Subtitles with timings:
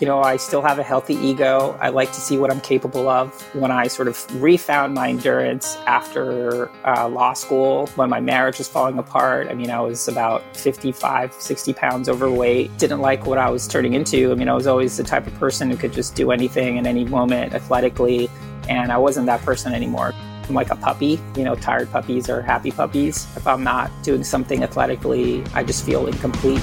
[0.00, 1.76] you know, I still have a healthy ego.
[1.80, 3.42] I like to see what I'm capable of.
[3.54, 8.68] When I sort of refound my endurance after uh, law school, when my marriage was
[8.68, 13.50] falling apart, I mean, I was about 55, 60 pounds overweight, didn't like what I
[13.50, 14.30] was turning into.
[14.30, 16.86] I mean, I was always the type of person who could just do anything in
[16.86, 18.30] any moment athletically,
[18.68, 20.14] and I wasn't that person anymore.
[20.48, 23.26] I'm like a puppy, you know, tired puppies or happy puppies.
[23.36, 26.62] If I'm not doing something athletically, I just feel incomplete.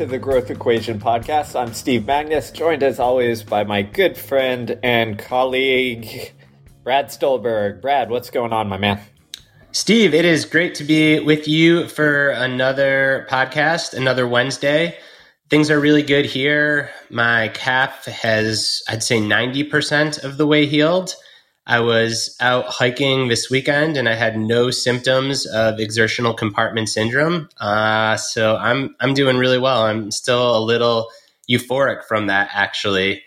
[0.00, 1.54] To the Growth Equation podcast.
[1.54, 6.32] I'm Steve Magness, joined as always by my good friend and colleague,
[6.82, 7.82] Brad Stulberg.
[7.82, 8.98] Brad, what's going on, my man?
[9.72, 14.96] Steve, it is great to be with you for another podcast, another Wednesday.
[15.50, 16.88] Things are really good here.
[17.10, 21.14] My calf has, I'd say, 90% of the way healed.
[21.70, 27.48] I was out hiking this weekend and I had no symptoms of exertional compartment syndrome.
[27.58, 29.82] Uh, so I'm I'm doing really well.
[29.84, 31.10] I'm still a little
[31.48, 33.22] euphoric from that, actually.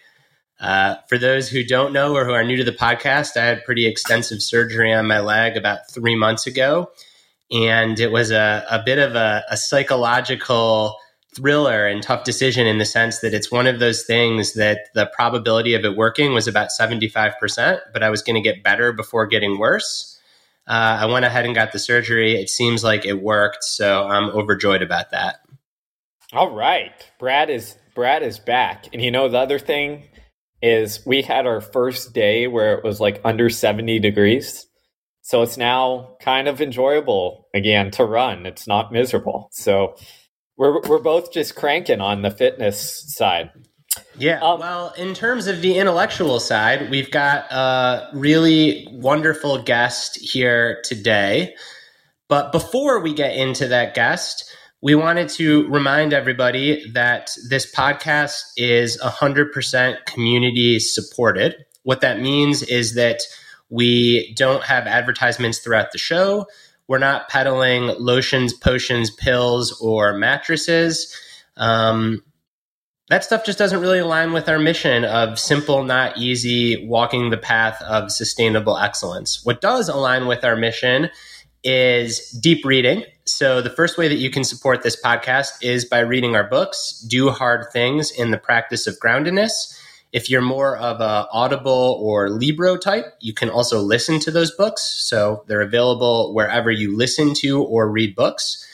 [0.59, 3.63] Uh, for those who don't know or who are new to the podcast, I had
[3.63, 6.91] pretty extensive surgery on my leg about three months ago,
[7.49, 10.97] and it was a, a bit of a, a psychological
[11.35, 15.09] thriller and tough decision in the sense that it's one of those things that the
[15.13, 19.27] probability of it working was about 75%, but I was going to get better before
[19.27, 20.19] getting worse.
[20.67, 22.35] Uh, I went ahead and got the surgery.
[22.35, 25.37] It seems like it worked, so I'm overjoyed about that.
[26.31, 26.91] All right.
[27.19, 28.87] Brad is Brad is back.
[28.91, 30.03] And you know the other thing
[30.61, 34.65] is we had our first day where it was like under 70 degrees.
[35.21, 38.45] So it's now kind of enjoyable again to run.
[38.45, 39.49] It's not miserable.
[39.51, 39.95] So
[40.57, 43.51] we're we're both just cranking on the fitness side.
[44.17, 44.41] Yeah.
[44.41, 50.81] Um, well, in terms of the intellectual side, we've got a really wonderful guest here
[50.83, 51.55] today.
[52.27, 54.51] But before we get into that guest,
[54.81, 61.55] we wanted to remind everybody that this podcast is 100% community supported.
[61.83, 63.21] What that means is that
[63.69, 66.45] we don't have advertisements throughout the show.
[66.87, 71.15] We're not peddling lotions, potions, pills, or mattresses.
[71.57, 72.23] Um,
[73.09, 77.37] that stuff just doesn't really align with our mission of simple, not easy, walking the
[77.37, 79.43] path of sustainable excellence.
[79.45, 81.09] What does align with our mission
[81.63, 83.03] is deep reading.
[83.25, 86.99] So, the first way that you can support this podcast is by reading our books,
[87.07, 89.79] Do Hard Things in the Practice of Groundedness.
[90.13, 94.51] If you're more of a Audible or Libro type, you can also listen to those
[94.51, 94.83] books.
[94.83, 98.65] So they're available wherever you listen to or read books.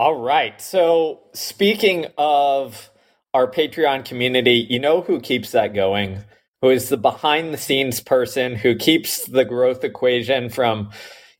[0.00, 0.58] All right.
[0.62, 2.88] So, speaking of
[3.34, 6.24] our Patreon community, you know who keeps that going?
[6.62, 10.90] Who is the behind the scenes person who keeps the growth equation from,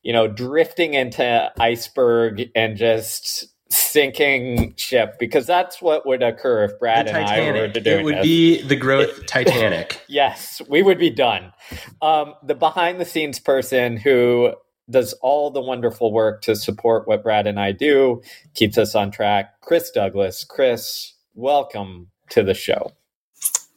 [0.03, 6.79] you know, drifting into iceberg and just sinking ship because that's what would occur if
[6.79, 8.01] Brad and I were to do it.
[8.01, 8.23] It would this.
[8.25, 10.03] be the growth Titanic.
[10.07, 11.55] yes, we would be done.
[12.03, 14.53] Um, the behind the scenes person who
[14.91, 18.23] does all the wonderful work to support what Brad and I do,
[18.55, 19.61] keeps us on track.
[19.61, 20.45] Chris Douglas.
[20.45, 22.93] Chris, welcome to the show.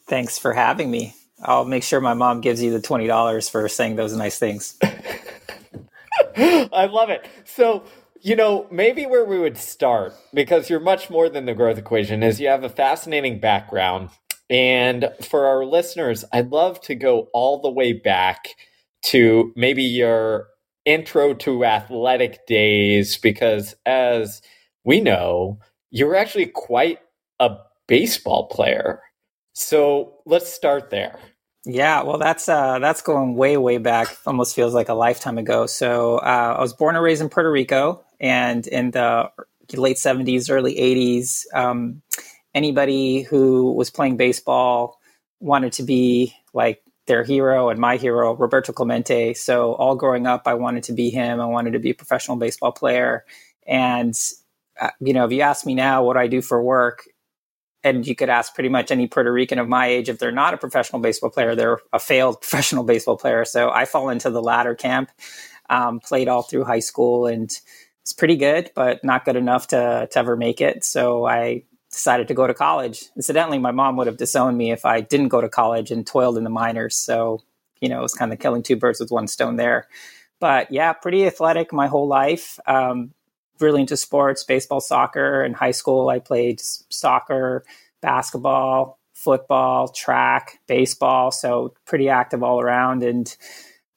[0.07, 1.15] Thanks for having me.
[1.43, 4.77] I'll make sure my mom gives you the $20 for saying those nice things.
[6.37, 7.27] I love it.
[7.45, 7.83] So,
[8.21, 12.23] you know, maybe where we would start, because you're much more than the growth equation,
[12.23, 14.09] is you have a fascinating background.
[14.49, 18.49] And for our listeners, I'd love to go all the way back
[19.03, 20.47] to maybe your
[20.85, 24.41] intro to athletic days because as
[24.83, 25.59] we know,
[25.91, 26.99] you're actually quite
[27.39, 27.55] a
[27.87, 29.01] baseball player.
[29.53, 31.19] So let's start there.
[31.65, 34.17] Yeah, well, that's uh, that's going way, way back.
[34.25, 35.65] Almost feels like a lifetime ago.
[35.65, 39.31] So uh, I was born and raised in Puerto Rico, and in the
[39.73, 42.01] late '70s, early '80s, um,
[42.53, 44.99] anybody who was playing baseball
[45.39, 49.33] wanted to be like their hero and my hero, Roberto Clemente.
[49.33, 51.41] So all growing up, I wanted to be him.
[51.41, 53.25] I wanted to be a professional baseball player.
[53.67, 54.15] And,
[54.79, 57.03] uh, you know, if you ask me now what I do for work,
[57.83, 60.53] and you could ask pretty much any Puerto Rican of my age if they're not
[60.53, 63.43] a professional baseball player, they're a failed professional baseball player.
[63.45, 65.11] So I fall into the latter camp.
[65.69, 67.49] Um, played all through high school and
[68.01, 70.83] it's pretty good, but not good enough to to ever make it.
[70.83, 71.63] So I
[71.93, 73.05] decided to go to college.
[73.15, 76.37] Incidentally, my mom would have disowned me if I didn't go to college and toiled
[76.37, 76.97] in the minors.
[76.97, 77.41] So
[77.83, 79.89] you know, it was kind of killing two birds with one stone there.
[80.39, 82.57] But yeah, pretty athletic my whole life.
[82.65, 83.13] Um,
[83.59, 85.43] really into sports, baseball, soccer.
[85.43, 87.65] In high school, I played soccer,
[88.01, 91.31] basketball, football, track, baseball.
[91.31, 93.03] So pretty active all around.
[93.03, 93.35] And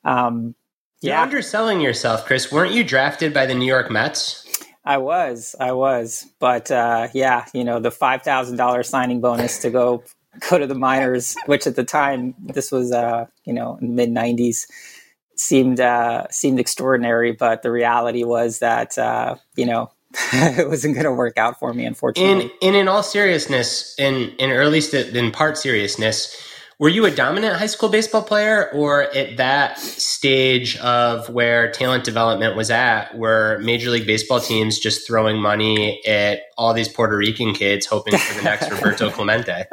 [0.05, 0.57] um,
[1.01, 1.15] yeah.
[1.15, 2.51] You're underselling yourself, Chris.
[2.51, 4.46] Weren't you drafted by the New York Mets?
[4.87, 9.59] I was, I was, but uh, yeah, you know, the five thousand dollars signing bonus
[9.59, 10.05] to go
[10.51, 14.67] go to the minors, which at the time this was, uh, you know, mid '90s
[15.35, 19.91] seemed uh, seemed extraordinary, but the reality was that uh, you know
[20.33, 22.45] it wasn't going to work out for me, unfortunately.
[22.61, 26.35] In, in in all seriousness, in in or at least in part seriousness,
[26.79, 32.05] were you a dominant high school baseball player, or at that stage of where talent
[32.05, 37.17] development was at, were Major League Baseball teams just throwing money at all these Puerto
[37.17, 39.65] Rican kids, hoping for the next Roberto Clemente?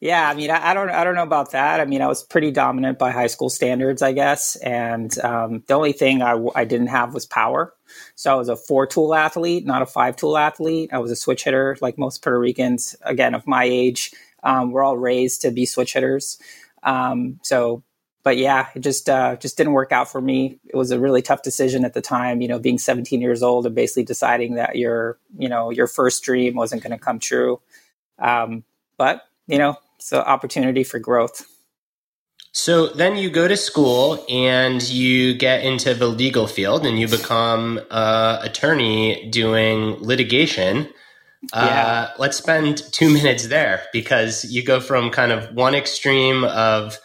[0.00, 1.78] Yeah, I mean, I, I, don't, I don't know about that.
[1.78, 5.74] I mean, I was pretty dominant by high school standards, I guess, and um, the
[5.74, 7.74] only thing I, I didn't have was power.
[8.14, 10.90] So I was a four tool athlete, not a five tool athlete.
[10.92, 14.12] I was a switch hitter, like most Puerto Ricans, again, of my age
[14.46, 16.38] um, we're all raised to be switch hitters.
[16.84, 17.82] Um, so,
[18.22, 20.60] but yeah, it just uh, just didn't work out for me.
[20.64, 22.40] It was a really tough decision at the time.
[22.40, 26.22] You know, being 17 years old and basically deciding that your you know your first
[26.22, 27.60] dream wasn't going to come true.
[28.20, 28.62] Um,
[28.96, 31.44] but you know, it's an opportunity for growth.
[32.52, 37.06] So then you go to school and you get into the legal field and you
[37.06, 40.88] become an attorney doing litigation.
[41.52, 41.58] Yeah.
[41.58, 46.98] Uh, let's spend two minutes there because you go from kind of one extreme of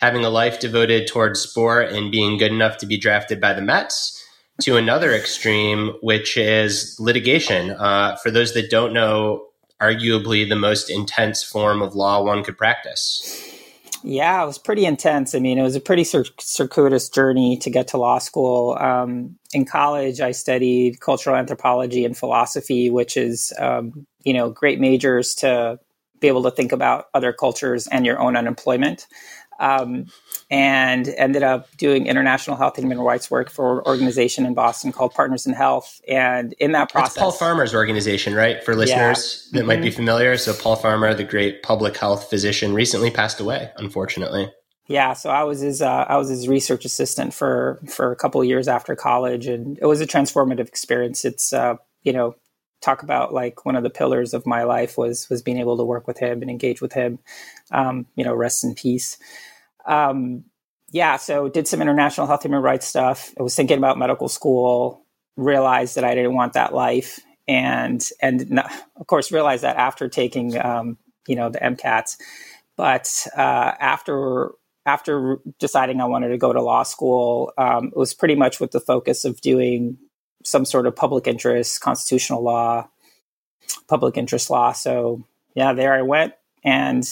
[0.00, 3.62] having a life devoted towards sport and being good enough to be drafted by the
[3.62, 4.14] Mets
[4.62, 7.70] to another extreme, which is litigation.
[7.70, 9.44] Uh, for those that don't know,
[9.80, 13.47] arguably the most intense form of law one could practice.
[14.04, 15.34] Yeah, it was pretty intense.
[15.34, 18.76] I mean, it was a pretty cir- circuitous journey to get to law school.
[18.78, 24.78] Um, in college, I studied cultural anthropology and philosophy, which is, um, you know, great
[24.78, 25.78] majors to
[26.20, 29.06] be able to think about other cultures and your own unemployment
[29.58, 30.06] um,
[30.50, 34.92] and ended up doing international health and human rights work for an organization in Boston
[34.92, 36.00] called Partners in Health.
[36.08, 38.62] And in that process, That's Paul Farmer's organization, right?
[38.64, 39.52] For listeners yeah.
[39.52, 39.66] that mm-hmm.
[39.66, 39.96] might be mm-hmm.
[39.96, 44.50] familiar, so Paul Farmer, the great public health physician, recently passed away, unfortunately.
[44.86, 48.42] Yeah, so I was his uh, I was his research assistant for for a couple
[48.42, 51.26] years after college, and it was a transformative experience.
[51.26, 51.74] It's uh,
[52.04, 52.36] you know
[52.80, 55.84] talk about like one of the pillars of my life was was being able to
[55.84, 57.18] work with him and engage with him.
[57.70, 59.18] Um, you know, rest in peace
[59.88, 60.44] um,
[60.90, 63.34] yeah, so did some international health human rights stuff.
[63.38, 65.04] I was thinking about medical school,
[65.36, 70.08] realized that I didn't want that life, and and not, of course realized that after
[70.08, 72.16] taking um, you know the MCATs,
[72.76, 74.52] but uh, after
[74.86, 78.70] after deciding I wanted to go to law school, um, it was pretty much with
[78.70, 79.98] the focus of doing
[80.44, 82.88] some sort of public interest, constitutional law,
[83.88, 84.72] public interest law.
[84.72, 86.32] So yeah, there I went,
[86.64, 87.04] and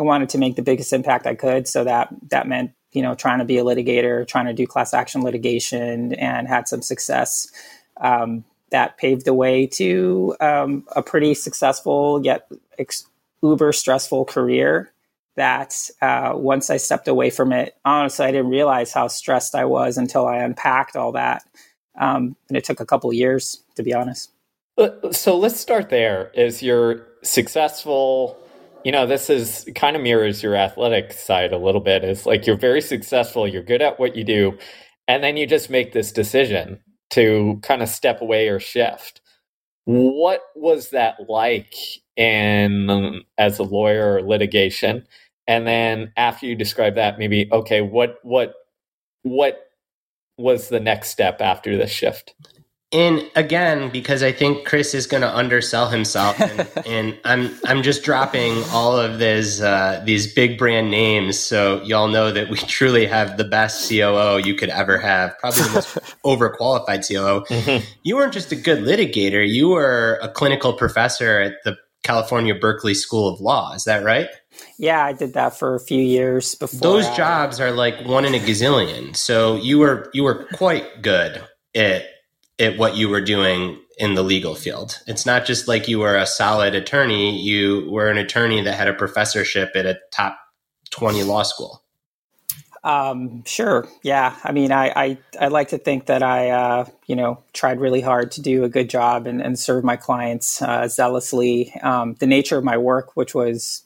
[0.00, 1.68] I wanted to make the biggest impact I could.
[1.68, 4.94] So that that meant you know trying to be a litigator, trying to do class
[4.94, 7.52] action litigation, and had some success.
[8.00, 13.04] Um, that paved the way to um, a pretty successful yet ex-
[13.42, 14.90] uber stressful career.
[15.36, 19.64] That uh, once I stepped away from it, honestly, I didn't realize how stressed I
[19.64, 21.44] was until I unpacked all that,
[21.98, 24.30] um, and it took a couple years to be honest.
[25.12, 26.30] So let's start there.
[26.34, 28.38] Is you're successful
[28.84, 32.04] you know, this is kind of mirrors your athletic side a little bit.
[32.04, 34.58] It's like you're very successful, you're good at what you do,
[35.08, 39.20] and then you just make this decision to kind of step away or shift.
[39.84, 41.74] What was that like
[42.16, 45.06] in as a lawyer or litigation?
[45.46, 48.54] And then after you describe that, maybe okay, what what
[49.22, 49.68] what
[50.38, 52.34] was the next step after the shift?
[52.92, 57.82] And again, because I think Chris is going to undersell himself, and, and, I'm I'm
[57.84, 62.56] just dropping all of these uh, these big brand names, so y'all know that we
[62.66, 65.94] truly have the best COO you could ever have, probably the most
[66.24, 67.44] overqualified COO.
[67.44, 67.84] Mm-hmm.
[68.02, 72.94] You weren't just a good litigator; you were a clinical professor at the California Berkeley
[72.94, 73.72] School of Law.
[73.72, 74.28] Is that right?
[74.78, 76.80] Yeah, I did that for a few years before.
[76.80, 77.16] Those I...
[77.16, 79.14] jobs are like one in a gazillion.
[79.14, 81.40] So you were you were quite good
[81.76, 82.04] at
[82.60, 85.00] at what you were doing in the legal field.
[85.06, 88.88] It's not just like you were a solid attorney, you were an attorney that had
[88.88, 90.38] a professorship at a top
[90.90, 91.82] 20 law school.
[92.82, 93.86] Um, sure.
[94.02, 94.34] Yeah.
[94.42, 98.00] I mean, I, I, I like to think that I, uh, you know, tried really
[98.00, 101.74] hard to do a good job and, and serve my clients uh, zealously.
[101.82, 103.82] Um, the nature of my work, which was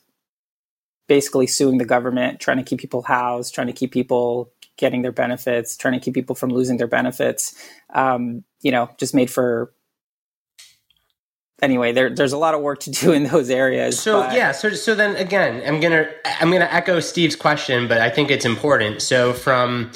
[1.08, 5.12] basically suing the government, trying to keep people housed, trying to keep people getting their
[5.12, 7.54] benefits, trying to keep people from losing their benefits,
[7.94, 9.72] um, you know, just made for
[11.62, 13.98] anyway, there, there's a lot of work to do in those areas.
[14.00, 14.34] So but...
[14.34, 16.08] yeah, so so then again, I'm gonna
[16.40, 19.02] I'm gonna echo Steve's question, but I think it's important.
[19.02, 19.92] So from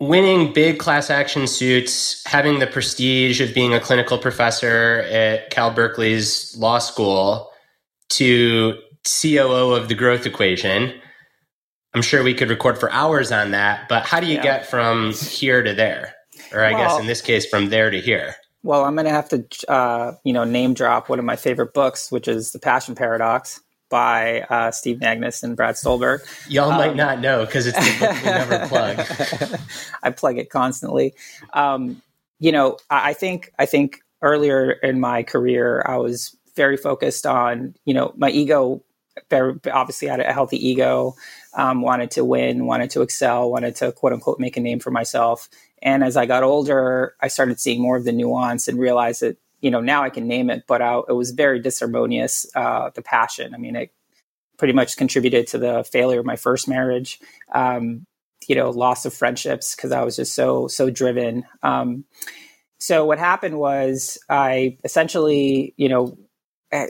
[0.00, 5.70] winning big class action suits, having the prestige of being a clinical professor at Cal
[5.70, 7.50] Berkeley's law school,
[8.10, 10.92] to COO of the growth equation.
[11.94, 14.42] I'm sure we could record for hours on that, but how do you yeah.
[14.42, 16.13] get from here to there?
[16.54, 18.36] Or I well, guess in this case, from there to here?
[18.62, 21.74] Well, I'm going to have to, uh, you know, name drop one of my favorite
[21.74, 26.22] books, which is The Passion Paradox by uh, Steve Magness and Brad Stulberg.
[26.48, 29.60] Y'all um, might not know because it's the book we never plug.
[30.02, 31.14] I plug it constantly.
[31.52, 32.02] Um,
[32.40, 37.74] you know, I think I think earlier in my career, I was very focused on,
[37.84, 38.82] you know, my ego.
[39.30, 41.14] Very, obviously, had a healthy ego.
[41.56, 44.90] Um, wanted to win, wanted to excel, wanted to quote unquote make a name for
[44.90, 45.48] myself.
[45.84, 49.36] And as I got older, I started seeing more of the nuance and realized that,
[49.60, 53.02] you know, now I can name it, but I, it was very disharmonious, uh, the
[53.02, 53.54] passion.
[53.54, 53.92] I mean, it
[54.56, 57.20] pretty much contributed to the failure of my first marriage,
[57.52, 58.06] um,
[58.48, 61.44] you know, loss of friendships because I was just so, so driven.
[61.62, 62.04] Um,
[62.78, 66.18] so what happened was I essentially, you know,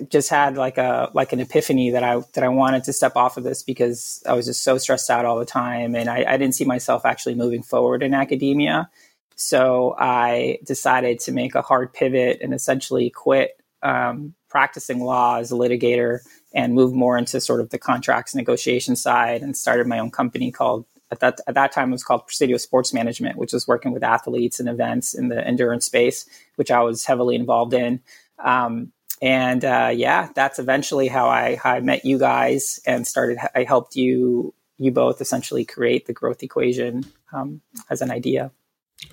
[0.08, 3.36] just had like a like an epiphany that I that I wanted to step off
[3.36, 6.36] of this because I was just so stressed out all the time, and I, I
[6.36, 8.88] didn't see myself actually moving forward in academia.
[9.36, 15.50] So I decided to make a hard pivot and essentially quit um, practicing law as
[15.50, 16.20] a litigator
[16.54, 20.52] and move more into sort of the contracts negotiation side and started my own company
[20.52, 23.92] called at that at that time it was called Presidio Sports Management, which was working
[23.92, 26.26] with athletes and events in the endurance space,
[26.56, 28.00] which I was heavily involved in.
[28.38, 33.38] Um, and uh, yeah, that's eventually how I, how I met you guys and started.
[33.54, 38.50] I helped you you both essentially create the growth equation um, as an idea.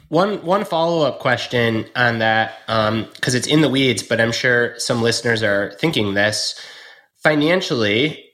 [0.09, 4.31] One one follow up question on that because um, it's in the weeds, but I'm
[4.31, 6.59] sure some listeners are thinking this
[7.17, 8.25] financially.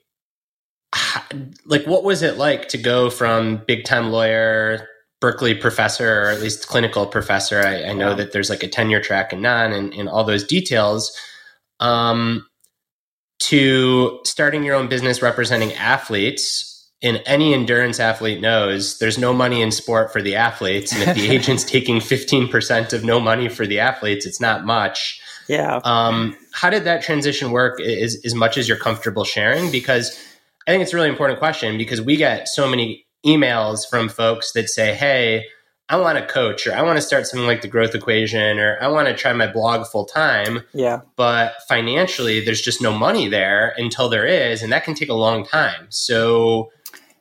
[1.66, 4.88] Like, what was it like to go from big time lawyer,
[5.20, 7.60] Berkeley professor, or at least clinical professor?
[7.60, 8.16] I, I know yeah.
[8.16, 11.14] that there's like a tenure track and non, and, and all those details
[11.80, 12.46] um,
[13.40, 16.64] to starting your own business representing athletes.
[17.00, 20.92] And any endurance athlete knows there's no money in sport for the athletes.
[20.92, 25.20] And if the agent's taking 15% of no money for the athletes, it's not much.
[25.48, 25.80] Yeah.
[25.84, 29.70] Um, how did that transition work as, as much as you're comfortable sharing?
[29.70, 30.18] Because
[30.66, 34.52] I think it's a really important question because we get so many emails from folks
[34.52, 35.44] that say, Hey,
[35.90, 38.76] I want to coach or I want to start something like the growth equation or
[38.80, 40.62] I want to try my blog full time.
[40.74, 41.00] Yeah.
[41.16, 44.62] But financially, there's just no money there until there is.
[44.62, 45.86] And that can take a long time.
[45.88, 46.70] So,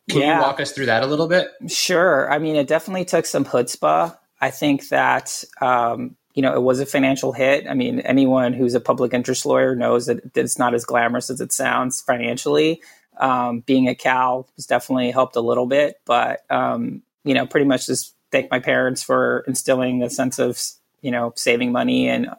[0.10, 0.38] can yeah.
[0.38, 1.50] you walk us through that a little bit?
[1.68, 2.32] Sure.
[2.32, 4.18] I mean, it definitely took some chutzpah.
[4.40, 7.68] I think that, um, you know, it was a financial hit.
[7.68, 11.42] I mean, anyone who's a public interest lawyer knows that it's not as glamorous as
[11.42, 12.82] it sounds financially.
[13.18, 17.66] Um, being a Cal has definitely helped a little bit, but, um, you know, pretty
[17.66, 20.62] much just thank my parents for instilling a sense of
[21.02, 22.30] you know saving money and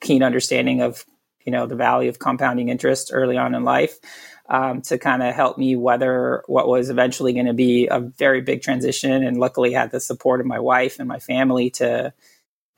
[0.00, 1.04] keen understanding of
[1.44, 3.98] you know the value of compounding interest early on in life
[4.50, 8.40] um, to kind of help me weather what was eventually going to be a very
[8.40, 9.24] big transition.
[9.24, 12.12] And luckily had the support of my wife and my family to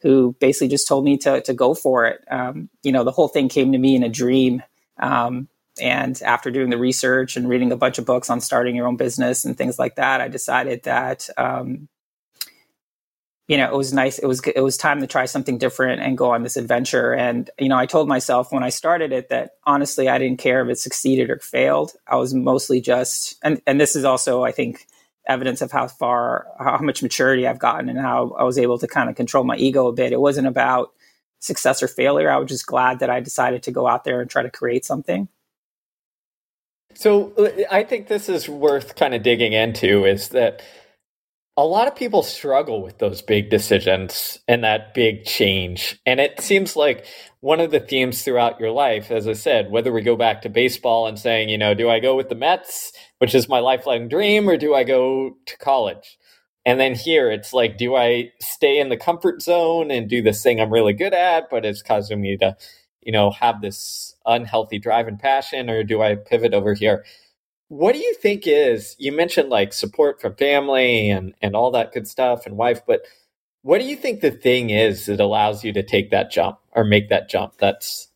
[0.02, 2.22] who basically just told me to, to go for it.
[2.30, 4.62] Um, you know the whole thing came to me in a dream
[4.98, 5.48] um,
[5.80, 8.96] and after doing the research and reading a bunch of books on starting your own
[8.96, 11.88] business and things like that i decided that um,
[13.52, 14.18] you know, it was nice.
[14.18, 17.12] It was it was time to try something different and go on this adventure.
[17.12, 20.64] And you know, I told myself when I started it that honestly, I didn't care
[20.64, 21.92] if it succeeded or failed.
[22.06, 24.86] I was mostly just, and and this is also, I think,
[25.28, 28.88] evidence of how far, how much maturity I've gotten, and how I was able to
[28.88, 30.14] kind of control my ego a bit.
[30.14, 30.94] It wasn't about
[31.40, 32.30] success or failure.
[32.30, 34.86] I was just glad that I decided to go out there and try to create
[34.86, 35.28] something.
[36.94, 40.06] So uh, I think this is worth kind of digging into.
[40.06, 40.62] Is that
[41.56, 46.00] a lot of people struggle with those big decisions and that big change.
[46.06, 47.04] And it seems like
[47.40, 50.48] one of the themes throughout your life, as I said, whether we go back to
[50.48, 54.08] baseball and saying, you know, do I go with the Mets, which is my lifelong
[54.08, 56.16] dream, or do I go to college?
[56.64, 60.42] And then here it's like, do I stay in the comfort zone and do this
[60.42, 62.56] thing I'm really good at, but it's causing me to,
[63.02, 67.04] you know, have this unhealthy drive and passion, or do I pivot over here?
[67.72, 71.94] What do you think is, you mentioned like support from family and, and all that
[71.94, 73.00] good stuff and wife, but
[73.62, 76.84] what do you think the thing is that allows you to take that jump or
[76.84, 77.54] make that jump?
[77.56, 78.08] That's,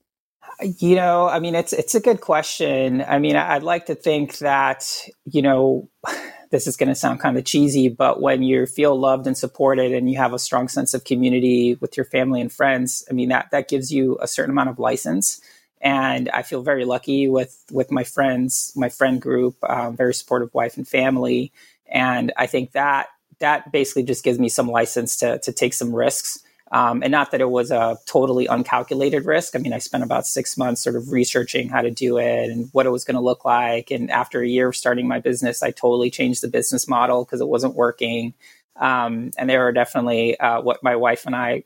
[0.60, 3.00] you know, I mean, it's it's a good question.
[3.00, 5.88] I mean, I'd like to think that you know,
[6.50, 9.92] this is going to sound kind of cheesy, but when you feel loved and supported,
[9.92, 13.30] and you have a strong sense of community with your family and friends, I mean,
[13.30, 15.40] that that gives you a certain amount of license
[15.80, 20.52] and I feel very lucky with with my friends, my friend group, um, very supportive
[20.54, 21.52] wife and family,
[21.86, 25.94] and I think that that basically just gives me some license to to take some
[25.94, 26.40] risks.
[26.72, 29.54] Um, and not that it was a totally uncalculated risk.
[29.54, 32.68] I mean, I spent about six months sort of researching how to do it and
[32.72, 33.92] what it was going to look like.
[33.92, 37.40] And after a year of starting my business, I totally changed the business model because
[37.40, 38.34] it wasn't working.
[38.74, 41.62] Um, and there are definitely uh, what my wife and I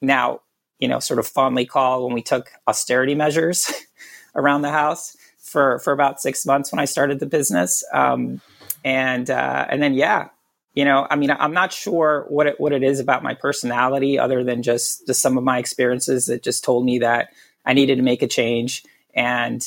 [0.00, 0.40] now
[0.82, 3.72] you know, sort of fondly call when we took austerity measures
[4.34, 7.84] around the house for for about six months when I started the business.
[7.94, 8.40] Um,
[8.84, 10.30] and uh, and then yeah,
[10.74, 14.18] you know, I mean, I'm not sure what it what it is about my personality,
[14.18, 17.28] other than just just some of my experiences that just told me that
[17.64, 18.82] I needed to make a change.
[19.14, 19.64] And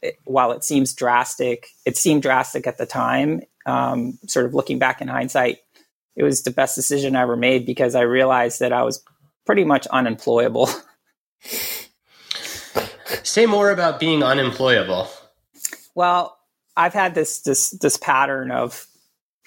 [0.00, 3.42] it, while it seems drastic, it seemed drastic at the time.
[3.66, 5.58] Um, sort of looking back in hindsight,
[6.14, 9.02] it was the best decision I ever made because I realized that I was
[9.46, 10.68] pretty much unemployable.
[13.22, 15.08] Say more about being unemployable.
[15.94, 16.36] Well,
[16.76, 18.86] I've had this this this pattern of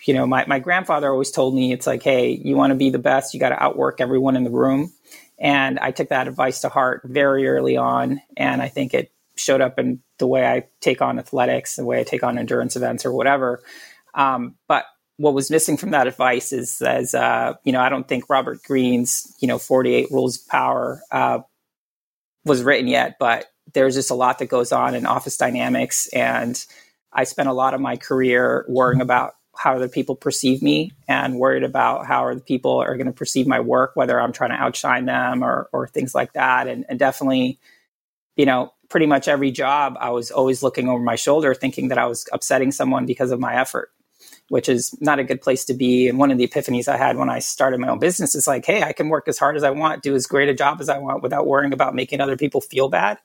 [0.06, 2.90] you know, my, my grandfather always told me it's like, hey, you want to be
[2.90, 4.92] the best, you got to outwork everyone in the room.
[5.38, 8.22] And I took that advice to heart very early on.
[8.36, 12.00] And I think it showed up in the way I take on athletics, the way
[12.00, 13.62] I take on endurance events or whatever.
[14.14, 14.86] Um, but
[15.20, 18.64] what was missing from that advice is as uh, you know i don't think robert
[18.64, 21.40] greene's you know 48 rules of power uh,
[22.46, 26.08] was written yet but there's just a lot that goes on in office dynamics.
[26.08, 26.64] And
[27.12, 31.40] i spent a lot of my career worrying about how other people perceive me and
[31.40, 34.56] worried about how other people are going to perceive my work whether i'm trying to
[34.56, 36.68] outshine them or, or things like that.
[36.68, 37.60] And, and definitely
[38.36, 41.98] you know pretty much every job i was always looking over my shoulder thinking that
[41.98, 43.92] i was upsetting someone because of my effort
[44.50, 46.08] which is not a good place to be.
[46.08, 48.66] And one of the epiphanies I had when I started my own business is like,
[48.66, 50.90] hey, I can work as hard as I want, do as great a job as
[50.90, 53.20] I want without worrying about making other people feel bad.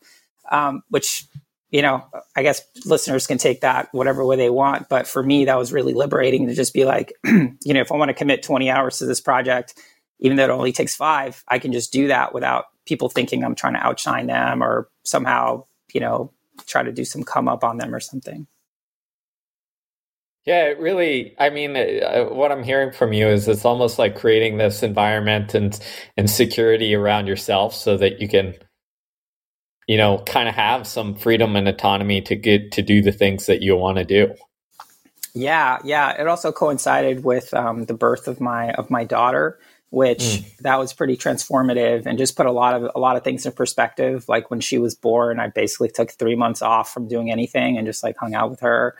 [0.50, 1.26] Um, which,
[1.70, 2.04] you know,
[2.36, 4.90] I guess listeners can take that whatever way they want.
[4.90, 7.96] But for me, that was really liberating to just be like, you know, if I
[7.96, 9.74] want to commit 20 hours to this project,
[10.20, 13.54] even though it only takes five, I can just do that without people thinking I'm
[13.54, 16.30] trying to outshine them or somehow, you know,
[16.66, 18.46] try to do some come up on them or something.
[20.44, 21.34] Yeah, it really.
[21.38, 25.54] I mean, uh, what I'm hearing from you is it's almost like creating this environment
[25.54, 25.78] and
[26.18, 28.54] and security around yourself so that you can,
[29.88, 33.46] you know, kind of have some freedom and autonomy to get to do the things
[33.46, 34.34] that you want to do.
[35.34, 36.20] Yeah, yeah.
[36.20, 40.56] It also coincided with um, the birth of my of my daughter, which mm.
[40.58, 43.52] that was pretty transformative and just put a lot of a lot of things in
[43.52, 44.28] perspective.
[44.28, 47.86] Like when she was born, I basically took three months off from doing anything and
[47.86, 48.94] just like hung out with her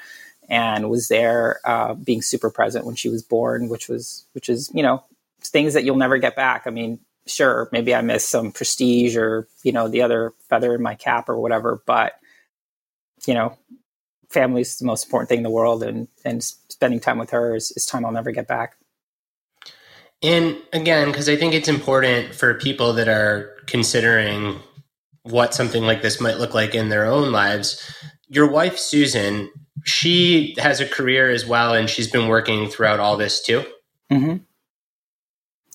[0.48, 4.70] and was there uh, being super present when she was born, which was which is
[4.74, 5.02] you know
[5.42, 6.64] things that you'll never get back.
[6.66, 10.82] I mean, sure, maybe I miss some prestige or you know the other feather in
[10.82, 12.14] my cap or whatever, but
[13.26, 13.56] you know,
[14.28, 17.54] family is the most important thing in the world, and and spending time with her
[17.54, 18.76] is, is time I'll never get back.
[20.22, 24.58] And again, because I think it's important for people that are considering
[25.22, 27.82] what something like this might look like in their own lives.
[28.28, 29.50] Your wife, Susan,
[29.84, 33.64] she has a career as well, and she's been working throughout all this too.
[34.10, 34.36] Mm-hmm.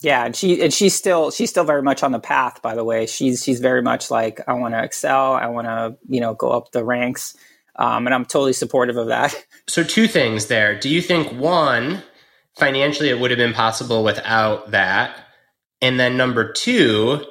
[0.02, 2.62] Yeah, and she and she's still she's still very much on the path.
[2.62, 5.34] By the way, she's she's very much like I want to excel.
[5.34, 7.36] I want to you know go up the ranks,
[7.76, 9.36] um, and I'm totally supportive of that.
[9.68, 10.80] So two things there.
[10.80, 12.02] Do you think one
[12.58, 15.16] financially it would have been possible without that,
[15.80, 17.24] and then number two,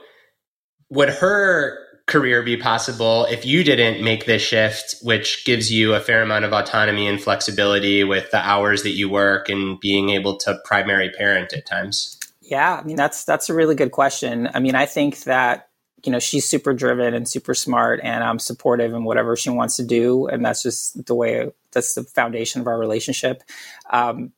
[0.88, 6.00] would her career be possible if you didn't make this shift, which gives you a
[6.00, 10.36] fair amount of autonomy and flexibility with the hours that you work and being able
[10.38, 12.18] to primary parent at times?
[12.40, 14.48] Yeah, I mean that's that's a really good question.
[14.52, 15.68] I mean, I think that
[16.04, 19.76] you know she's super driven and super smart, and I'm supportive in whatever she wants
[19.76, 23.42] to do, and that's just the way that's the foundation of our relationship.
[23.90, 24.32] Um,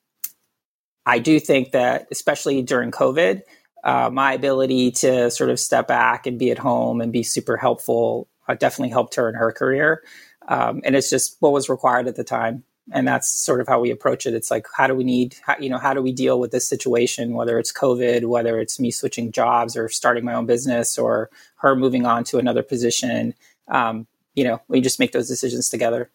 [1.07, 3.43] I do think that, especially during COVID,
[3.85, 7.57] uh, my ability to sort of step back and be at home and be super
[7.57, 10.03] helpful uh, definitely helped her in her career.
[10.49, 12.65] Um, and it's just what was required at the time.
[12.93, 14.35] And that's sort of how we approach it.
[14.35, 16.69] It's like, how do we need, how, you know, how do we deal with this
[16.69, 21.31] situation, whether it's COVID, whether it's me switching jobs or starting my own business or
[21.57, 23.35] her moving on to another position.
[23.69, 26.11] Um, you know, we just make those decisions together.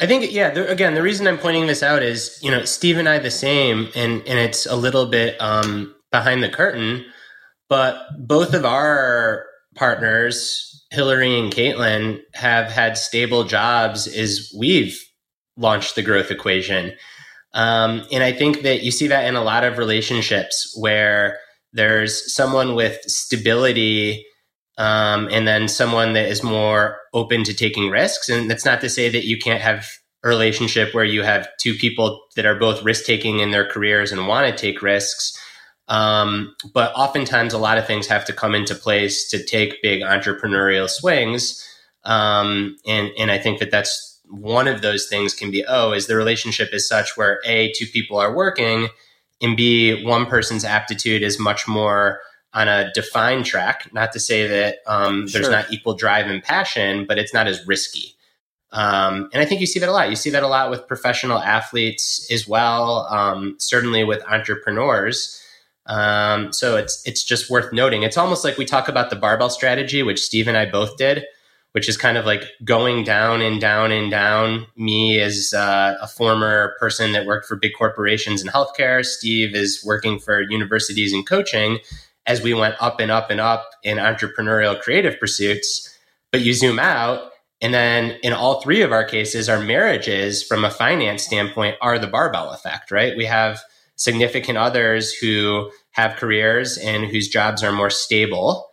[0.00, 0.48] I think, yeah.
[0.50, 3.88] Again, the reason I'm pointing this out is, you know, Steve and I the same,
[3.96, 7.04] and and it's a little bit um, behind the curtain,
[7.68, 9.44] but both of our
[9.74, 14.98] partners, Hillary and Caitlin, have had stable jobs as we've
[15.56, 16.92] launched the growth equation.
[17.54, 21.38] Um, and I think that you see that in a lot of relationships where
[21.72, 24.24] there's someone with stability
[24.78, 28.28] um, and then someone that is more open to taking risks.
[28.28, 29.88] And that's not to say that you can't have
[30.24, 34.12] a relationship where you have two people that are both risk taking in their careers
[34.12, 35.36] and want to take risks.
[35.88, 40.02] Um, but oftentimes, a lot of things have to come into place to take big
[40.02, 41.64] entrepreneurial swings.
[42.04, 46.06] Um, and and I think that that's one of those things can be oh, is
[46.06, 48.88] the relationship is such where a two people are working,
[49.40, 52.20] and b one person's aptitude is much more
[52.52, 53.88] on a defined track.
[53.92, 55.50] Not to say that um, there's sure.
[55.50, 58.14] not equal drive and passion, but it's not as risky.
[58.72, 60.10] Um, and I think you see that a lot.
[60.10, 63.06] You see that a lot with professional athletes as well.
[63.10, 65.42] Um, certainly with entrepreneurs.
[65.88, 68.02] Um, so it's it's just worth noting.
[68.02, 71.24] It's almost like we talk about the barbell strategy, which Steve and I both did,
[71.72, 74.66] which is kind of like going down and down and down.
[74.76, 79.04] Me as uh, a former person that worked for big corporations in healthcare.
[79.04, 81.78] Steve is working for universities and coaching.
[82.26, 85.98] As we went up and up and up in entrepreneurial creative pursuits,
[86.30, 90.64] but you zoom out, and then in all three of our cases, our marriages from
[90.64, 93.16] a finance standpoint are the barbell effect, right?
[93.16, 93.60] We have
[93.98, 98.70] significant others who have careers and whose jobs are more stable.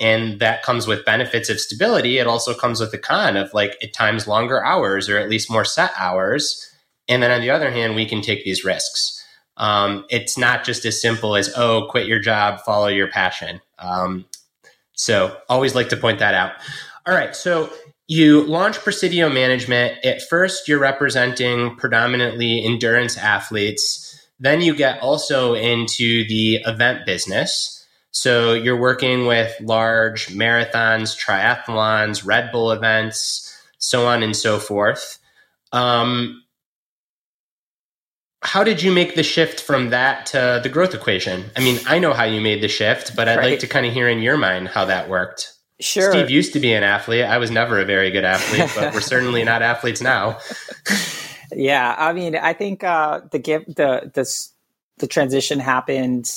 [0.00, 2.18] And that comes with benefits of stability.
[2.18, 5.50] It also comes with the con of like at times longer hours or at least
[5.50, 6.64] more set hours.
[7.08, 9.14] And then on the other hand, we can take these risks.
[9.56, 13.60] Um, it's not just as simple as, oh, quit your job, follow your passion.
[13.80, 14.26] Um,
[14.92, 16.52] so always like to point that out.
[17.04, 17.34] All right.
[17.34, 17.72] So
[18.06, 20.04] you launch Presidio Management.
[20.04, 24.07] At first, you're representing predominantly endurance athletes
[24.40, 27.86] then you get also into the event business.
[28.10, 33.44] So you're working with large marathons, triathlons, Red Bull events,
[33.78, 35.18] so on and so forth.
[35.72, 36.42] Um,
[38.42, 41.50] how did you make the shift from that to the growth equation?
[41.56, 43.50] I mean, I know how you made the shift, but I'd right.
[43.50, 45.52] like to kind of hear in your mind how that worked.
[45.80, 46.10] Sure.
[46.10, 47.24] Steve used to be an athlete.
[47.24, 50.38] I was never a very good athlete, but we're certainly not athletes now.
[51.52, 54.22] Yeah, I mean, I think uh, the give the the
[54.98, 56.30] the transition happened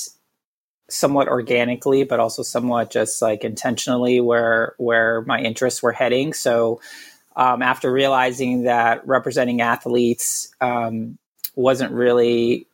[0.90, 6.32] somewhat organically, but also somewhat just like intentionally, where where my interests were heading.
[6.34, 6.80] So,
[7.36, 11.18] um, after realizing that representing athletes um,
[11.56, 12.66] wasn't really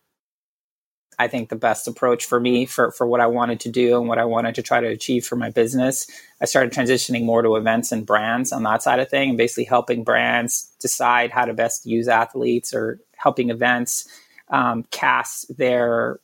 [1.18, 4.08] I think the best approach for me for, for what I wanted to do and
[4.08, 6.06] what I wanted to try to achieve for my business.
[6.40, 9.64] I started transitioning more to events and brands on that side of thing and basically
[9.64, 14.08] helping brands decide how to best use athletes or helping events
[14.50, 16.20] um, cast their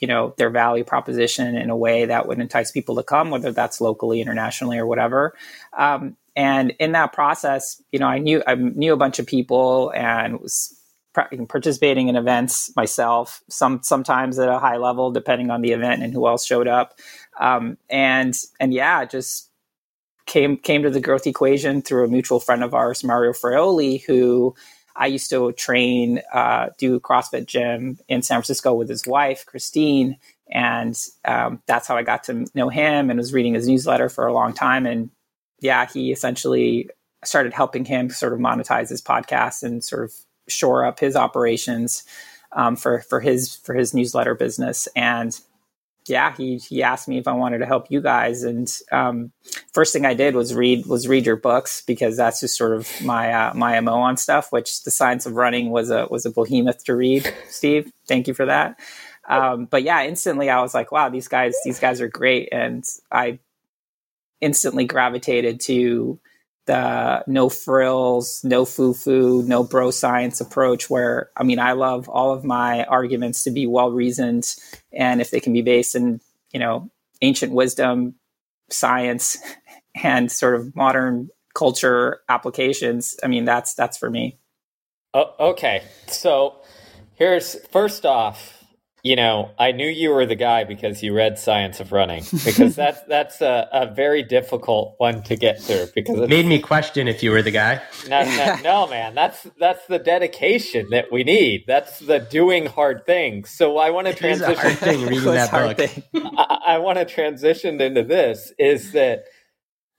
[0.00, 3.50] you know their value proposition in a way that would entice people to come whether
[3.50, 5.34] that's locally internationally or whatever
[5.76, 9.92] um, and in that process you know i knew i knew a bunch of people
[9.96, 10.77] and was
[11.48, 16.12] participating in events myself, some sometimes at a high level, depending on the event and
[16.12, 16.98] who else showed up.
[17.40, 19.50] Um, and and yeah, just
[20.26, 24.54] came came to the growth equation through a mutual friend of ours, Mario Fraioli, who
[24.98, 30.16] I used to train, uh, do CrossFit gym in San Francisco with his wife, Christine.
[30.50, 34.26] And um, that's how I got to know him and was reading his newsletter for
[34.26, 34.86] a long time.
[34.86, 35.10] And
[35.60, 36.90] yeah, he essentially
[37.24, 40.12] started helping him sort of monetize his podcast and sort of
[40.48, 42.04] shore up his operations
[42.52, 44.88] um, for for his for his newsletter business.
[44.96, 45.38] And
[46.08, 48.42] yeah, he he asked me if I wanted to help you guys.
[48.42, 49.32] And um,
[49.72, 52.88] first thing I did was read was read your books because that's just sort of
[53.02, 54.50] my uh, my mo on stuff.
[54.50, 57.32] Which the science of running was a was a behemoth to read.
[57.48, 58.78] Steve, thank you for that.
[59.28, 62.84] Um, but yeah, instantly I was like, wow, these guys these guys are great, and
[63.12, 63.38] I
[64.40, 66.18] instantly gravitated to
[66.68, 70.88] the no frills, no foo foo, no bro science approach.
[70.88, 74.54] Where I mean, I love all of my arguments to be well reasoned,
[74.92, 76.20] and if they can be based in
[76.52, 76.88] you know
[77.20, 78.14] ancient wisdom,
[78.70, 79.36] science,
[80.02, 84.38] and sort of modern culture applications, I mean that's that's for me.
[85.14, 86.60] Oh, okay, so
[87.18, 88.57] Here's first off,
[89.02, 92.74] you know, I knew you were the guy because you read Science of Running because
[92.76, 97.06] that's that's a, a very difficult one to get through because it made me question
[97.06, 97.80] if you were the guy.
[98.08, 101.64] No, no, no, man, that's that's the dedication that we need.
[101.66, 103.50] That's the doing hard things.
[103.50, 104.56] So I want to transition.
[104.56, 106.34] hard thing reading that book.
[106.36, 108.52] I, I want to transition into this.
[108.58, 109.24] Is that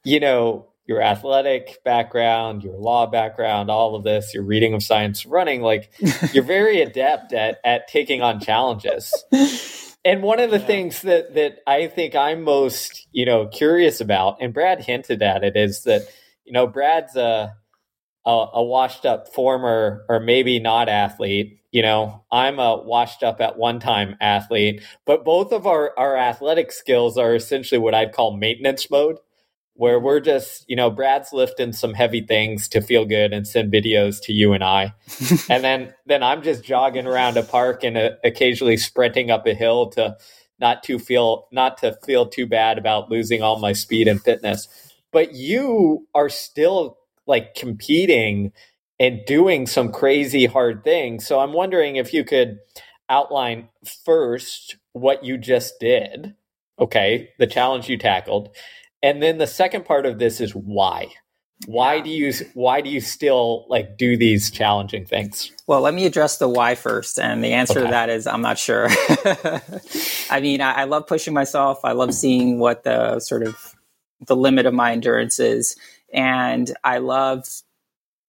[0.04, 5.24] you know your athletic background, your law background, all of this, your reading of science
[5.24, 5.92] running, like
[6.34, 9.14] you're very adept at at taking on challenges.
[10.06, 10.66] And one of the yeah.
[10.66, 15.44] things that that I think I'm most, you know, curious about, and Brad hinted at
[15.44, 16.04] it, is that,
[16.46, 17.54] you know, Brad's a
[18.26, 21.60] a, a washed up former or maybe not athlete.
[21.72, 26.16] You know, I'm a washed up at one time athlete, but both of our, our
[26.16, 29.18] athletic skills are essentially what I'd call maintenance mode
[29.80, 33.72] where we're just, you know, Brad's lifting some heavy things to feel good and send
[33.72, 34.94] videos to you and I.
[35.50, 39.54] and then then I'm just jogging around a park and uh, occasionally sprinting up a
[39.54, 40.18] hill to
[40.60, 44.68] not to feel not to feel too bad about losing all my speed and fitness.
[45.14, 48.52] But you are still like competing
[49.00, 51.26] and doing some crazy hard things.
[51.26, 52.60] So I'm wondering if you could
[53.08, 53.70] outline
[54.04, 56.36] first what you just did.
[56.80, 58.50] Okay, the challenge you tackled
[59.02, 61.08] and then the second part of this is why.
[61.66, 65.52] Why do you why do you still like do these challenging things?
[65.68, 67.88] Well, let me address the why first, and the answer okay.
[67.88, 68.88] to that is I'm not sure.
[70.30, 71.80] I mean, I, I love pushing myself.
[71.84, 73.76] I love seeing what the sort of
[74.26, 75.76] the limit of my endurance is,
[76.14, 77.46] and I love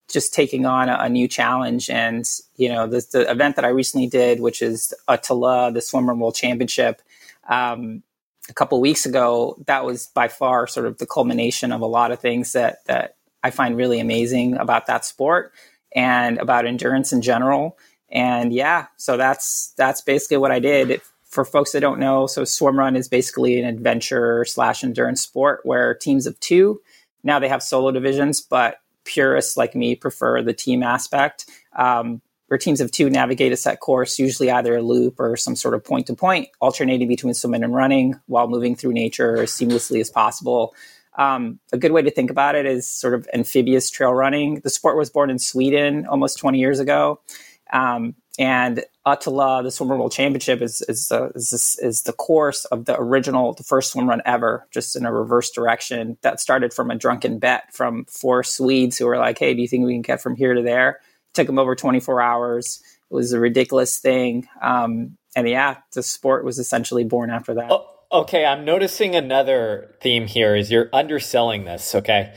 [0.09, 1.89] just taking on a, a, new challenge.
[1.89, 6.19] And you know, the, the event that I recently did, which is ÖTILLÖ, the Swimrun
[6.19, 7.01] World Championship.
[7.49, 8.03] Um,
[8.51, 12.13] a couple weeks ago, that was by far sort of the culmination of a lot
[12.13, 15.53] of things that that I find really amazing about that sport
[15.95, 17.79] and about endurance in general.
[18.11, 20.91] And yeah, so that's that's basically what I did.
[20.91, 25.21] It, for folks that don't know, so swim run is basically an adventure slash endurance
[25.21, 26.81] sport where teams of two.
[27.23, 31.49] Now they have solo divisions, but purists like me prefer the team aspect.
[31.77, 35.55] Um, where teams of two navigate a set course, usually either a loop or some
[35.55, 39.53] sort of point to point, alternating between swimming and running while moving through nature as
[39.53, 40.75] seamlessly as possible.
[41.17, 44.59] Um, a good way to think about it is sort of amphibious trail running.
[44.65, 47.21] The sport was born in Sweden almost 20 years ago.
[47.73, 52.87] Um, and ÖTILLÖ, the Swim World Championship, is is, uh, is, is the course of
[52.87, 56.17] the original, the first swim run ever, just in a reverse direction.
[56.23, 59.69] That started from a drunken bet from four Swedes who were like, "Hey, do you
[59.69, 61.01] think we can get from here to there?"
[61.35, 62.83] Took them over 24 hours.
[63.11, 64.49] It was a ridiculous thing.
[64.63, 67.71] Um, and yeah, the sport was essentially born after that.
[67.71, 72.33] Oh, okay, I'm noticing another theme here is you're underselling this, okay?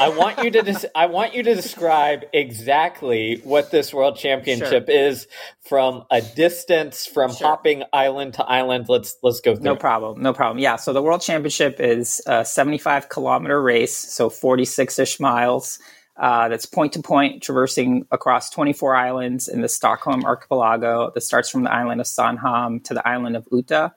[0.00, 4.86] I want you to des- I want you to describe exactly what this world championship
[4.86, 4.96] sure.
[4.96, 5.28] is
[5.60, 7.46] from a distance from sure.
[7.46, 8.86] hopping island to island.
[8.88, 9.62] Let's let's go through.
[9.62, 10.20] No problem.
[10.22, 10.58] No problem.
[10.58, 15.78] Yeah, so the world championship is a 75 kilometer race, so 46ish miles
[16.18, 21.50] uh, that's point to point, traversing across 24 islands in the Stockholm archipelago that starts
[21.50, 23.92] from the island of Sandhamn to the island of Utö.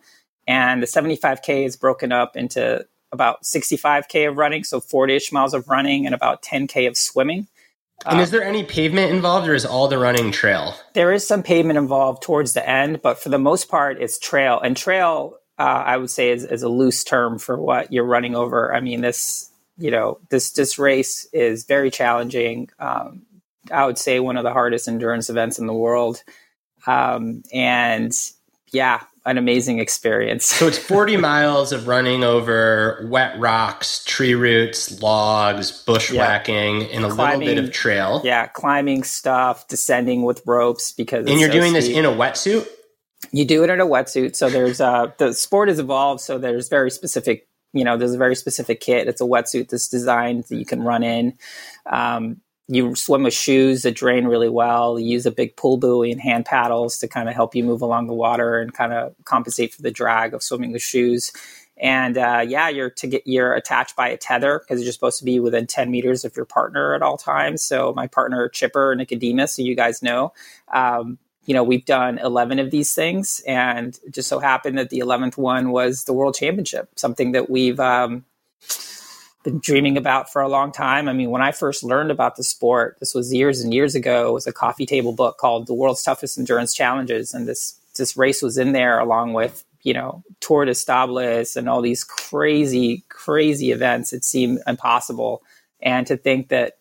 [0.47, 5.53] And the 75K is broken up into about 65K of running, so 40 ish miles
[5.53, 7.47] of running and about 10K of swimming.
[8.05, 10.73] And is there any pavement involved or is all the running trail?
[10.93, 14.60] There is some pavement involved towards the end, but for the most part, it's trail.
[14.60, 18.36] And trail, uh, I would say, is, is a loose term for what you're running
[18.36, 18.73] over.
[18.73, 19.48] I mean, this
[19.80, 22.70] you know, this this race is very challenging.
[22.80, 23.24] Um,
[23.72, 26.24] I would say one of the hardest endurance events in the world,
[26.86, 28.13] um, and
[28.72, 30.46] yeah, an amazing experience.
[30.46, 36.88] so it's 40 miles of running over wet rocks, tree roots, logs, bushwhacking, yeah.
[36.88, 38.22] and a climbing, little bit of trail.
[38.24, 41.28] Yeah, climbing stuff, descending with ropes because.
[41.28, 41.84] And you're so doing steep.
[41.84, 42.68] this in a wetsuit.
[43.32, 44.36] You do it in a wetsuit.
[44.36, 46.22] So there's uh, the sport has evolved.
[46.22, 49.08] So there's very specific you know, there's a very specific kit.
[49.08, 51.38] It's a wetsuit that's designed that you can run in.
[51.86, 54.99] Um, you swim with shoes that drain really well.
[54.99, 57.82] You use a big pull buoy and hand paddles to kind of help you move
[57.82, 61.32] along the water and kind of compensate for the drag of swimming with shoes.
[61.77, 65.25] And uh, yeah, you're to get you're attached by a tether because you're supposed to
[65.25, 67.63] be within 10 meters of your partner at all times.
[67.63, 70.34] So my partner Chipper Nicodemus, who you guys know,
[70.71, 71.17] um,
[71.49, 74.99] you know, we've done 11 of these things, and it just so happened that the
[74.99, 78.23] 11th one was the World Championship, something that we've um,
[79.43, 81.09] been dreaming about for a long time.
[81.09, 84.29] I mean, when I first learned about the sport, this was years and years ago,
[84.29, 88.15] it was a coffee table book called The World's Toughest Endurance Challenges, and this this
[88.15, 93.03] race was in there along with you know Tour de Stables and all these crazy,
[93.09, 94.13] crazy events.
[94.13, 95.41] It seemed impossible,
[95.81, 96.77] and to think that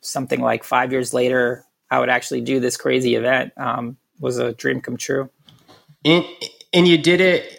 [0.00, 3.52] something like five years later, I would actually do this crazy event.
[3.58, 5.30] Um, was a dream come true.
[6.04, 6.24] And,
[6.72, 7.56] and you did it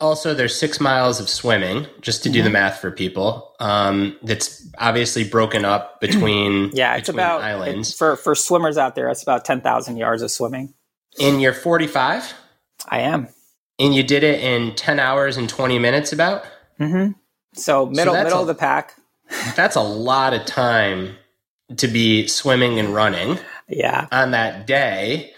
[0.00, 2.44] also there's six miles of swimming just to do mm-hmm.
[2.44, 7.92] the math for people um, that's obviously broken up between yeah it's between about islands.
[7.92, 10.74] it, for for swimmers out there it's about 10000 yards of swimming.
[11.20, 12.34] And you're 45
[12.88, 13.28] i am.
[13.78, 16.44] And you did it in 10 hours and 20 minutes about?
[16.80, 17.12] Mm-hmm.
[17.54, 18.94] so middle so middle a, of the pack.
[19.56, 21.16] That's a lot of time
[21.76, 23.38] to be swimming and running
[23.68, 24.08] yeah.
[24.12, 25.32] on that day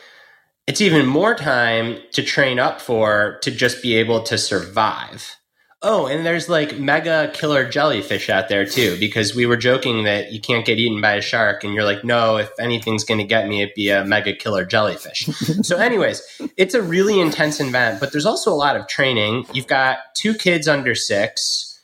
[0.66, 5.37] it's even more time to train up for to just be able to survive.
[5.83, 10.33] Oh, and there's like mega killer jellyfish out there too, because we were joking that
[10.33, 13.24] you can't get eaten by a shark, and you're like, no, if anything's going to
[13.24, 15.26] get me, it'd be a mega killer jellyfish.
[15.62, 16.22] so, anyways,
[16.57, 19.46] it's a really intense event, but there's also a lot of training.
[19.52, 21.79] You've got two kids under six.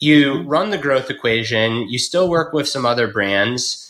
[0.00, 1.88] You run the growth equation.
[1.88, 3.83] You still work with some other brands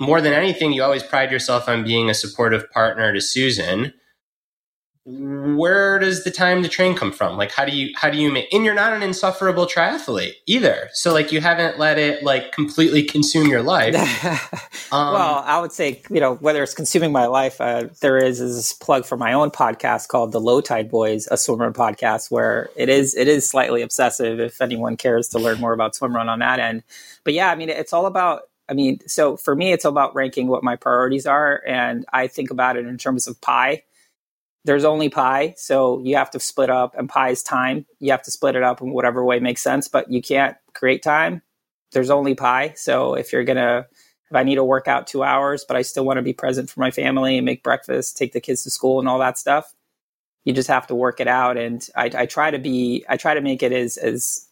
[0.00, 3.92] more than anything, you always pride yourself on being a supportive partner to Susan.
[5.04, 7.36] Where does the time to train come from?
[7.36, 8.52] Like, how do you how do you make?
[8.52, 10.88] And you're not an insufferable triathlete either.
[10.92, 13.94] So, like, you haven't let it like completely consume your life.
[14.92, 18.40] um, well, I would say you know whether it's consuming my life, uh, there is
[18.40, 21.72] is this plug for my own podcast called the Low Tide Boyz, a swim run
[21.72, 24.38] podcast, where it is it is slightly obsessive.
[24.38, 26.84] If anyone cares to learn more about swim run on that end,
[27.24, 30.46] but yeah, I mean, it's all about I mean, so for me, it's about ranking
[30.46, 31.62] what my priorities are.
[31.66, 33.82] And I think about it in terms of pie.
[34.64, 35.54] There's only pie.
[35.56, 37.84] So you have to split up, and pie is time.
[37.98, 41.02] You have to split it up in whatever way makes sense, but you can't create
[41.02, 41.42] time.
[41.92, 42.74] There's only pie.
[42.76, 43.86] So if you're going to,
[44.30, 46.70] if I need to work out two hours, but I still want to be present
[46.70, 49.74] for my family and make breakfast, take the kids to school and all that stuff,
[50.44, 51.56] you just have to work it out.
[51.56, 54.46] And I, I try to be, I try to make it as, as,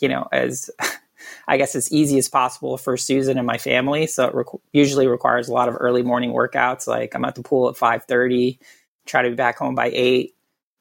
[0.00, 0.70] you know, as
[1.48, 4.06] I guess as easy as possible for Susan and my family.
[4.06, 6.86] So it usually requires a lot of early morning workouts.
[6.86, 8.58] Like I'm at the pool at 5:30,
[9.06, 10.34] try to be back home by eight,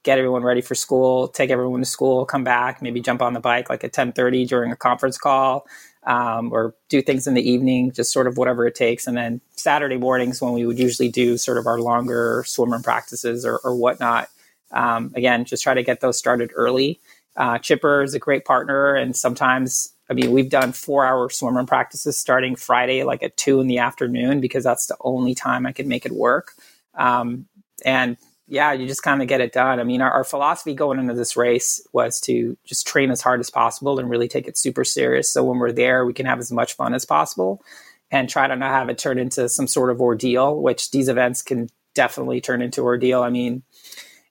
[0.04, 3.40] get everyone ready for school, take everyone to school, come back, maybe jump on the
[3.40, 5.66] bike like at 10:30 during a conference call,
[6.06, 9.08] um, or do things in the evening, just sort of whatever it takes.
[9.08, 12.84] And then Saturday mornings when we would usually do sort of our longer swim run
[12.84, 14.28] practices or, or whatnot.
[14.72, 17.00] Um, again, just try to get those started early.
[17.36, 21.56] Uh, Chipper is a great partner, and sometimes I mean, we've done four hour swim
[21.56, 25.66] run practices starting Friday, like at two in the afternoon, because that's the only time
[25.66, 26.54] I can make it work.
[26.94, 27.48] Um,
[27.84, 28.16] and
[28.48, 29.80] yeah, you just kind of get it done.
[29.80, 33.40] I mean, our, our, philosophy going into this race was to just train as hard
[33.40, 35.34] as possible and really take it super serious.
[35.34, 37.64] So when we're there, we can have as much fun as possible
[38.12, 41.42] and try to not have it turn into some sort of ordeal, which these events
[41.42, 43.24] can definitely turn into ordeal.
[43.24, 43.64] I mean,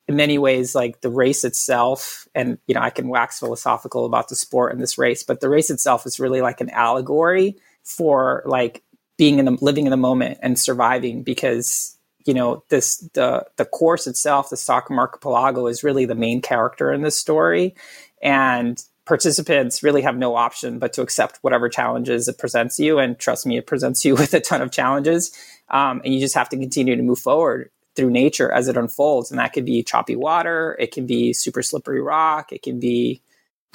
[0.08, 4.28] in many ways like the race itself and you know i can wax philosophical about
[4.28, 8.42] the sport and this race but the race itself is really like an allegory for
[8.46, 8.82] like
[9.16, 13.64] being in the living in the moment and surviving because you know this the the
[13.64, 17.74] course itself the Stock Stockholm archipelago is really the main character in this story
[18.22, 23.18] and participants really have no option but to accept whatever challenges it presents you and
[23.18, 25.36] trust me it presents you with a ton of challenges
[25.68, 29.30] um, and you just have to continue to move forward through nature as it unfolds.
[29.30, 33.22] And that could be choppy water, it can be super slippery rock, it can be,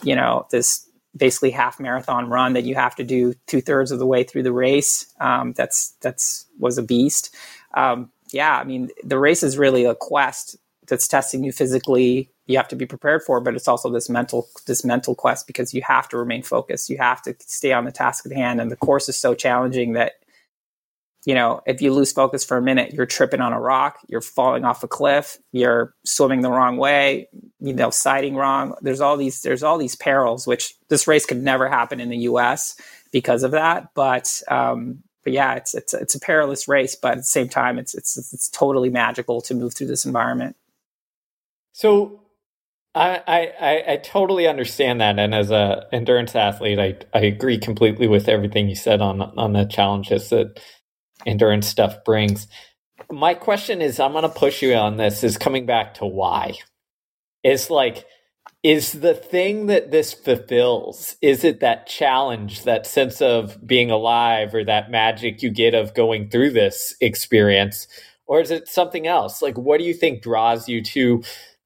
[0.03, 3.99] you know, this basically half marathon run that you have to do two thirds of
[3.99, 5.13] the way through the race.
[5.19, 7.36] Um, that's that's was a beast.
[7.73, 12.30] Um, yeah, I mean, the race is really a quest that's testing you physically.
[12.45, 15.73] You have to be prepared for, but it's also this mental this mental quest because
[15.73, 16.89] you have to remain focused.
[16.89, 19.93] You have to stay on the task at hand, and the course is so challenging
[19.93, 20.13] that
[21.28, 24.22] you know, if you lose focus for a minute, you're tripping on a rock, you're
[24.22, 27.28] falling off a cliff, you're swimming the wrong way,
[27.60, 28.76] you know, sighting wrong.
[28.82, 32.20] There's all these there's all these perils, which this race could never happen in the
[32.20, 32.80] U.S.
[33.12, 33.90] because of that.
[33.94, 37.78] But um, but yeah, it's it's it's a perilous race, but at the same time,
[37.78, 40.56] it's it's it's totally magical to move through this environment.
[41.74, 42.22] So
[42.96, 48.08] I, I, I totally understand that, and as a endurance athlete, I, I agree completely
[48.08, 50.62] with everything you said on on the challenges that
[51.25, 52.47] endurance stuff brings.
[53.12, 56.56] My question is I'm going to push you on this is coming back to why.
[57.43, 58.05] Is like
[58.63, 64.53] is the thing that this fulfills is it that challenge that sense of being alive
[64.53, 67.88] or that magic you get of going through this experience
[68.26, 71.24] or is it something else like what do you think draws you to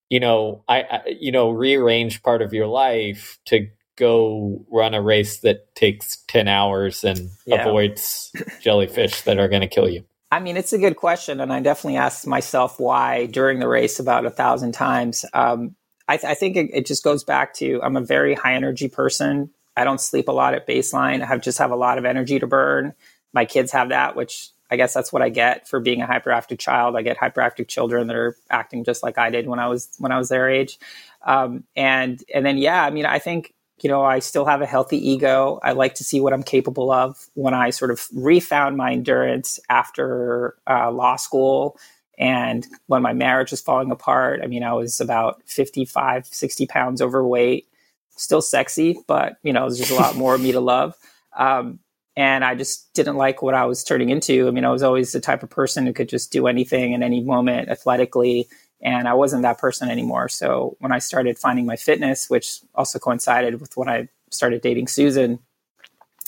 [0.10, 3.68] you know I, I you know rearrange part of your life to
[4.02, 7.62] go run a race that takes 10 hours and yeah.
[7.62, 10.04] avoids jellyfish that are going to kill you?
[10.32, 11.40] I mean, it's a good question.
[11.40, 15.24] And I definitely asked myself why during the race about a thousand times.
[15.34, 15.76] Um,
[16.08, 18.90] I, th- I, think it, it, just goes back to I'm a very high energy
[18.90, 19.52] person.
[19.78, 21.22] I don't sleep a lot at baseline.
[21.22, 22.94] I have just have a lot of energy to burn.
[23.34, 26.60] My kids have that, which I guess that's what I get for being a hyperactive
[26.60, 26.96] child.
[26.96, 30.12] I get hyperactive children that are acting just like I did when I was when
[30.12, 30.80] I was their age.
[31.26, 33.54] Um, and and then yeah, I mean, I think
[33.84, 35.60] you know I still have a healthy ego.
[35.64, 37.28] I like to see what I'm capable of.
[37.34, 41.78] When I sort of refound my endurance after uh, law school
[42.18, 47.02] and when my marriage was falling apart, I mean, I was about 55, 60 pounds
[47.02, 47.68] overweight,
[48.16, 50.96] still sexy, but you know, there's just a lot more of me to love.
[51.36, 51.80] Um,
[52.16, 54.48] and I just didn't like what I was turning into.
[54.48, 57.04] I mean, I was always the type of person who could just do anything in
[57.04, 58.48] any moment athletically
[58.82, 60.28] and I wasn't that person anymore.
[60.30, 64.88] So when I started finding my fitness, which also coincided with when I started dating
[64.88, 65.40] Susan,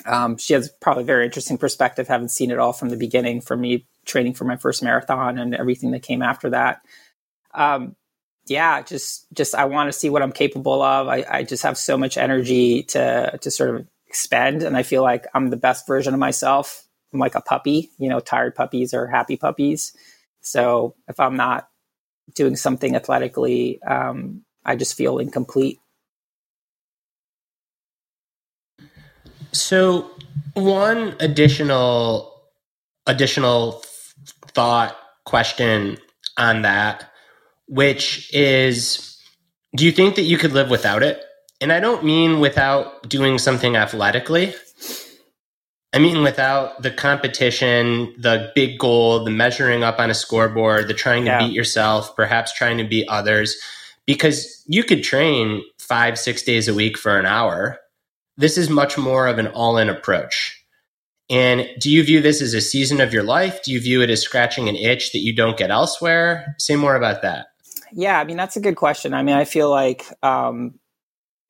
[0.05, 3.41] um, she has probably a very interesting perspective, having seen it all from the beginning,
[3.41, 6.81] from me training for my first marathon and everything that came after that.
[7.53, 7.95] Um,
[8.45, 11.07] yeah, just just I want to see what I'm capable of.
[11.07, 15.01] I, I just have so much energy to to sort of expend, and I feel
[15.01, 16.85] like I'm the best version of myself.
[17.13, 18.19] I'm like a puppy, you know.
[18.19, 19.95] Tired puppies are happy puppies.
[20.41, 21.69] So if I'm not
[22.35, 25.79] doing something athletically, um, I just feel incomplete.
[29.51, 30.09] So,
[30.53, 32.33] one additional
[33.05, 33.83] additional
[34.47, 34.95] thought
[35.25, 35.97] question
[36.37, 37.11] on that,
[37.67, 39.17] which is,
[39.75, 41.21] do you think that you could live without it?
[41.61, 44.53] And I don't mean without doing something athletically.
[45.93, 50.93] I mean, without the competition, the big goal, the measuring up on a scoreboard, the
[50.93, 51.39] trying to yeah.
[51.39, 53.55] beat yourself, perhaps trying to beat others,
[54.07, 57.79] because you could train five, six days a week for an hour.
[58.37, 60.59] This is much more of an all in approach.
[61.29, 63.61] And do you view this as a season of your life?
[63.61, 66.55] Do you view it as scratching an itch that you don't get elsewhere?
[66.57, 67.47] Say more about that.
[67.91, 69.13] Yeah, I mean, that's a good question.
[69.13, 70.79] I mean, I feel like um,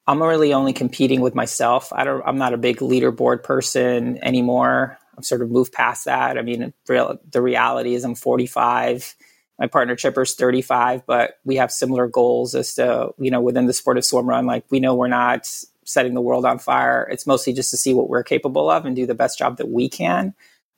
[0.05, 1.93] I'm really only competing with myself.
[1.93, 4.99] I don't, I'm not a big leaderboard person anymore.
[5.17, 6.37] I've sort of moved past that.
[6.37, 9.15] I mean, real, the reality is I'm 45.
[9.59, 13.73] My partner Chipper's 35, but we have similar goals as to, you know, within the
[13.73, 14.45] sport of swim run.
[14.45, 15.47] Like we know we're not
[15.85, 17.07] setting the world on fire.
[17.09, 19.69] It's mostly just to see what we're capable of and do the best job that
[19.69, 20.33] we can.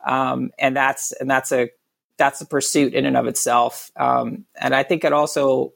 [0.05, 1.69] Um, and that's, and that's a,
[2.17, 3.91] that's a pursuit in and of itself.
[3.95, 5.73] Um, and I think it also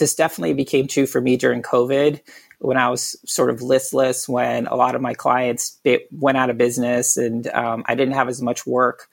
[0.00, 2.20] this definitely became true for me during COVID
[2.58, 5.78] when I was sort of listless, when a lot of my clients
[6.10, 9.08] went out of business and um, I didn't have as much work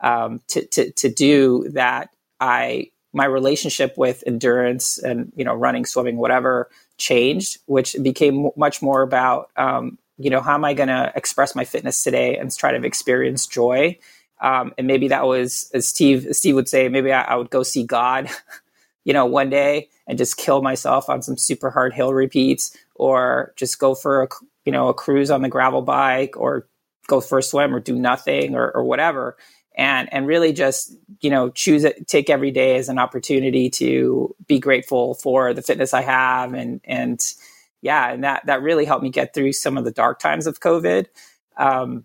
[0.00, 2.10] um, to, to, to do that.
[2.40, 8.82] I my relationship with endurance and you know running, swimming, whatever changed, which became much
[8.82, 12.54] more about um, you know how am I going to express my fitness today and
[12.54, 13.98] try to experience joy.
[14.40, 17.62] Um, and maybe that was, as Steve Steve would say, maybe I, I would go
[17.62, 18.28] see God,
[19.04, 23.52] you know, one day and just kill myself on some super hard hill repeats or
[23.56, 24.28] just go for a
[24.64, 26.68] you know a cruise on the gravel bike or
[27.06, 29.36] go for a swim or do nothing or, or whatever.
[29.76, 34.34] And and really just you know choose it take every day as an opportunity to
[34.46, 36.52] be grateful for the fitness i have.
[36.52, 37.20] And and
[37.80, 40.60] yeah and that that really helped me get through some of the dark times of
[40.60, 41.06] covid
[41.56, 42.04] um,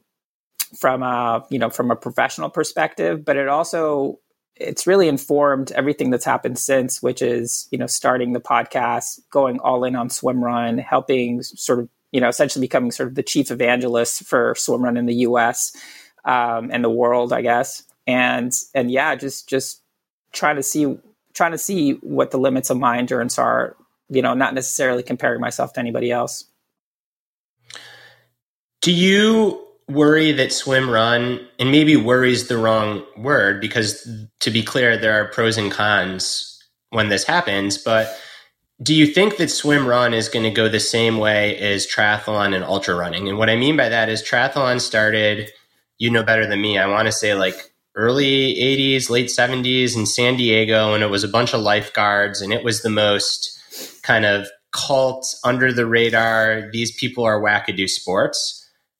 [0.77, 3.23] from a you know from a professional perspective.
[3.25, 4.19] But it also
[4.59, 9.59] it's really informed everything that's happened since, which is, you know, starting the podcast, going
[9.59, 13.23] all in on swim run, helping sort of, you know, essentially becoming sort of the
[13.23, 15.75] chief evangelist for swim run in the US
[16.25, 17.83] um, and the world, I guess.
[18.05, 19.81] And, and yeah, just, just
[20.31, 20.97] trying to see,
[21.33, 23.75] trying to see what the limits of my endurance are,
[24.09, 26.45] you know, not necessarily comparing myself to anybody else.
[28.81, 34.07] Do you worry that swim run and maybe worries the wrong word because
[34.39, 38.17] to be clear there are pros and cons when this happens but
[38.83, 42.53] do you think that swim run is going to go the same way as triathlon
[42.53, 43.27] and ultra running?
[43.27, 45.49] And what i mean by that is triathlon started
[45.97, 50.05] you know better than me i want to say like early 80s late 70s in
[50.05, 53.57] san diego and it was a bunch of lifeguards and it was the most
[54.03, 58.56] kind of cult under the radar these people are wackadoo sports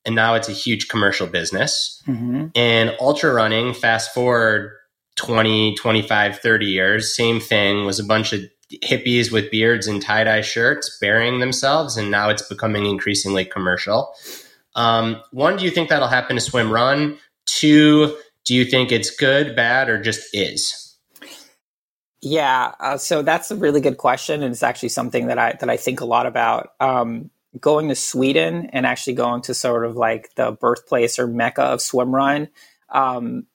[0.08, 2.01] and now it's a huge commercial business.
[2.08, 2.47] Mm-hmm.
[2.55, 4.72] And ultra running, fast forward
[5.18, 8.41] 20, 25, 30 years, same thing, was a bunch of
[8.84, 14.14] hippies with beards and tie dye shirts burying themselves, and now it's becoming increasingly commercial.
[14.76, 17.18] Um, one, do you think that'll happen to swim run?
[17.45, 20.95] Two, do you think it's good, bad, or just is?
[22.22, 25.70] Yeah, uh, so that's a really good question, and it's actually something that I that
[25.70, 26.74] I think a lot about.
[26.80, 27.30] Um,
[27.60, 31.82] going to Sweden and actually going to sort of like the birthplace or mecca of
[31.82, 32.49] swim run
[32.89, 33.45] um,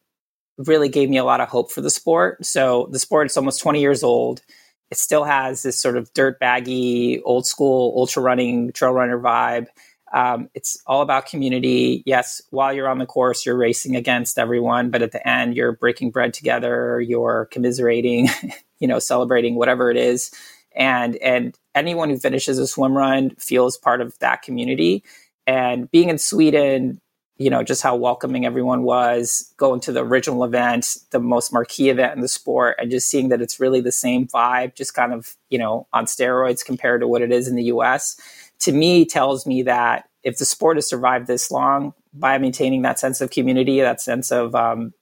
[0.58, 2.44] really gave me a lot of hope for the sport.
[2.44, 4.42] So the sport is almost 20 years old.
[4.90, 9.66] It still has this sort of dirt baggy, old school ultra running trail runner vibe.
[10.12, 12.02] Um, it's all about community.
[12.04, 15.72] Yes, while you're on the course, you're racing against everyone, but at the end, you're
[15.72, 17.00] breaking bread together.
[17.00, 18.28] You're commiserating,
[18.78, 20.30] you know, celebrating whatever it is,
[20.76, 25.02] and and anyone who finishes a swim run feels part of that community.
[25.46, 27.00] And being in Sweden,
[27.38, 31.88] you know, just how welcoming everyone was, going to the original event, the most marquee
[31.88, 35.12] event in the sport, and just seeing that it's really the same vibe, just kind
[35.12, 38.16] of, you know, on steroids compared to what it is in the US,
[38.60, 42.98] to me tells me that if the sport has survived this long by maintaining that
[42.98, 44.92] sense of community, that sense of, um,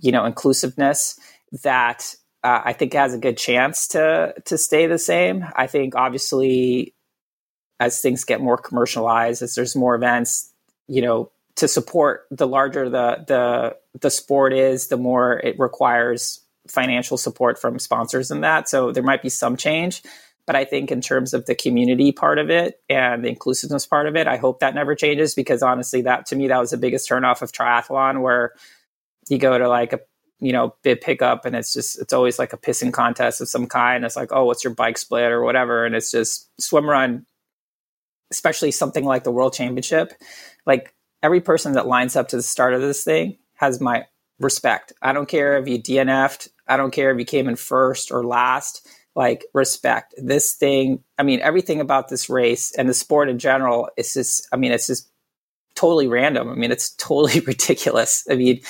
[0.00, 1.18] you know, inclusiveness,
[1.62, 2.14] that
[2.44, 5.46] uh, I think it has a good chance to to stay the same.
[5.56, 6.94] I think obviously
[7.80, 10.52] as things get more commercialized, as there's more events,
[10.86, 16.40] you know, to support the larger the the the sport is, the more it requires
[16.68, 18.68] financial support from sponsors and that.
[18.68, 20.02] So there might be some change.
[20.46, 24.06] But I think in terms of the community part of it and the inclusiveness part
[24.06, 26.76] of it, I hope that never changes because honestly, that to me, that was the
[26.76, 28.52] biggest turnoff of triathlon where
[29.30, 30.00] you go to like a
[30.44, 33.66] you know bib pickup and it's just it's always like a pissing contest of some
[33.66, 34.04] kind.
[34.04, 37.24] It's like, oh, what's your bike split or whatever, and it's just swim run,
[38.30, 40.12] especially something like the World Championship.
[40.66, 44.04] Like every person that lines up to the start of this thing has my
[44.38, 44.92] respect.
[45.00, 46.50] I don't care if you DNF'd.
[46.68, 48.86] I don't care if you came in first or last.
[49.16, 51.04] Like respect this thing.
[51.16, 54.48] I mean, everything about this race and the sport in general is just.
[54.52, 55.08] I mean, it's just
[55.74, 56.48] totally random.
[56.50, 58.24] I mean, it's totally ridiculous.
[58.30, 58.60] I mean,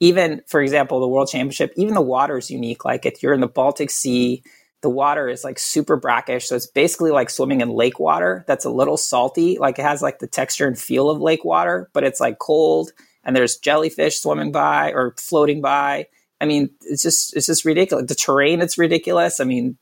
[0.00, 2.84] even for example, the World Championship, even the water is unique.
[2.84, 4.42] Like if you're in the Baltic Sea
[4.84, 6.46] the water is like super brackish.
[6.46, 9.56] So it's basically like swimming in lake water that's a little salty.
[9.58, 12.92] Like it has like the texture and feel of lake water, but it's like cold
[13.24, 16.06] and there's jellyfish swimming by or floating by.
[16.38, 18.06] I mean, it's just it's just ridiculous.
[18.08, 19.40] The terrain it's ridiculous.
[19.40, 19.78] I mean,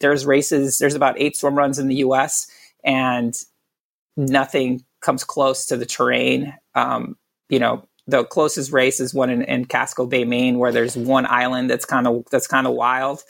[0.00, 2.46] there's races, there's about eight swim runs in the US
[2.84, 3.34] and
[4.18, 6.54] nothing comes close to the terrain.
[6.74, 7.16] Um,
[7.48, 11.26] you know, the closest race is one in, in Casco Bay, Maine, where there's one
[11.26, 13.22] island that's kind of that's kind of wild.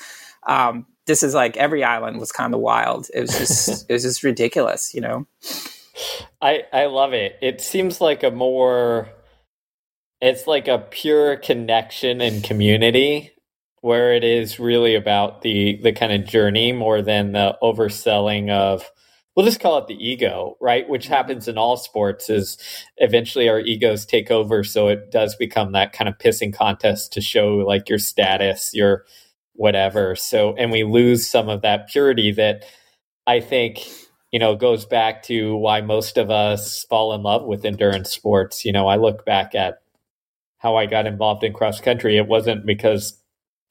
[0.47, 3.09] Um, this is like every island was kind of wild.
[3.13, 5.27] It was just it was just ridiculous, you know.
[6.41, 7.37] I I love it.
[7.43, 9.09] It seems like a more
[10.21, 13.33] it's like a pure connection and community
[13.81, 18.91] where it is really about the the kind of journey more than the overselling of
[19.35, 20.89] we'll just call it the ego, right?
[20.89, 21.15] Which mm-hmm.
[21.15, 22.59] happens in all sports is
[22.99, 27.21] eventually our egos take over so it does become that kind of pissing contest to
[27.21, 29.05] show like your status, your
[29.55, 30.17] whatever.
[30.17, 32.65] So, and we lose some of that purity that
[33.27, 33.81] I think,
[34.31, 38.65] you know, goes back to why most of us fall in love with endurance sports.
[38.65, 39.83] You know, I look back at
[40.59, 42.17] how I got involved in cross country.
[42.17, 43.21] It wasn't because,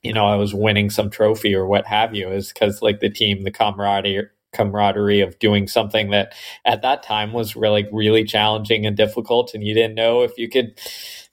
[0.03, 2.29] you know, I was winning some trophy or what have you.
[2.29, 6.33] Is because like the team, the camaraderie, camaraderie of doing something that
[6.65, 10.49] at that time was really really challenging and difficult and you didn't know if you
[10.49, 10.77] could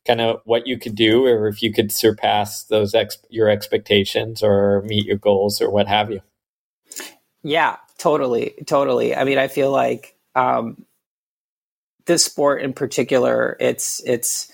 [0.06, 4.42] kind of what you could do or if you could surpass those ex- your expectations
[4.42, 6.20] or meet your goals or what have you.
[7.42, 9.14] Yeah totally totally.
[9.14, 10.84] I mean i feel like um,
[12.06, 14.50] this sport in particular it's it's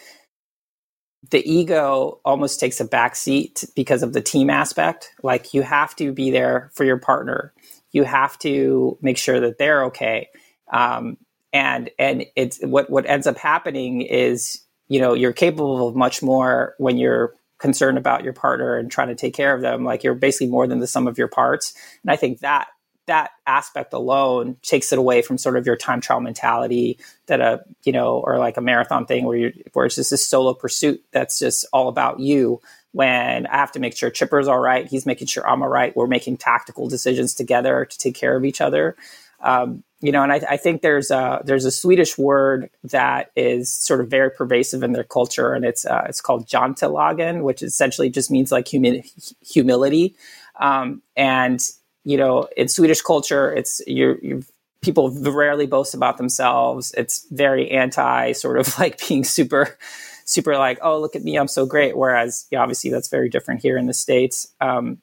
[1.31, 5.15] the ego almost takes a backseat because of the team aspect.
[5.23, 7.53] Like you have to be there for your partner
[7.95, 10.29] you have to make sure that they're okay.
[10.71, 11.17] Um,
[11.53, 16.23] and and it's what what ends up happening is you know you're capable of much
[16.23, 19.85] more when you're concerned about your partner and trying to take care of them.
[19.85, 21.73] Like you're basically more than the sum of your parts.
[22.03, 22.67] And i think that
[23.07, 27.63] that aspect alone takes it away from sort of your time trial mentality that a
[27.85, 31.05] you know or like a marathon thing where you where it's just this solo pursuit
[31.13, 32.61] that's just all about you
[32.95, 35.95] when i have to make sure chipper's all right he's making sure i'm all right
[35.95, 38.97] we're making tactical decisions together to take care of each other
[39.45, 43.73] um, you know, and I, I, think there's a there's a Swedish word that is
[43.73, 48.11] sort of very pervasive in their culture, and it's uh, it's called jantelagen, which essentially
[48.11, 49.05] just means like humi-
[49.41, 50.15] humility.
[50.61, 51.61] Um, and
[52.05, 54.45] you know, in Swedish culture, it's you you
[54.83, 56.93] people rarely boast about themselves.
[56.97, 59.79] It's very anti sort of like being super
[60.25, 63.63] super like oh look at me i'm so great whereas yeah, obviously that's very different
[63.63, 64.99] here in the states um,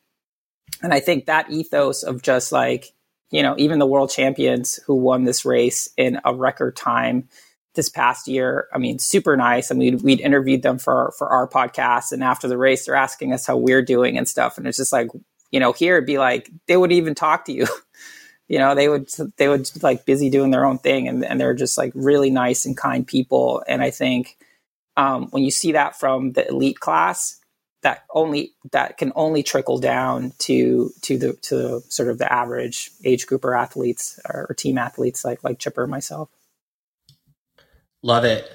[0.82, 2.94] and i think that ethos of just like
[3.32, 7.30] you know, even the world champions who won this race in a record time
[7.76, 8.68] this past year.
[8.74, 9.72] I mean, super nice.
[9.72, 13.34] I mean, we'd interviewed them for for our podcast, and after the race, they're asking
[13.34, 14.58] us how we're doing and stuff.
[14.58, 15.08] And it's just like,
[15.50, 17.68] you know, here it'd be like they would even talk to you.
[18.50, 21.54] you know, they would they would like busy doing their own thing, and and they're
[21.54, 23.64] just like really nice and kind people.
[23.66, 24.38] And I think
[25.02, 27.40] um, when you see that from the elite class,
[27.82, 32.92] that only that can only trickle down to to the to sort of the average
[33.04, 36.30] age group or athletes or, or team athletes like like Chipper myself.
[38.04, 38.52] Love it.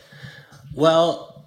[0.74, 1.46] Well,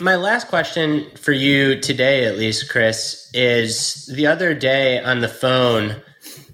[0.00, 5.28] my last question for you today, at least, Chris, is the other day on the
[5.28, 5.96] phone,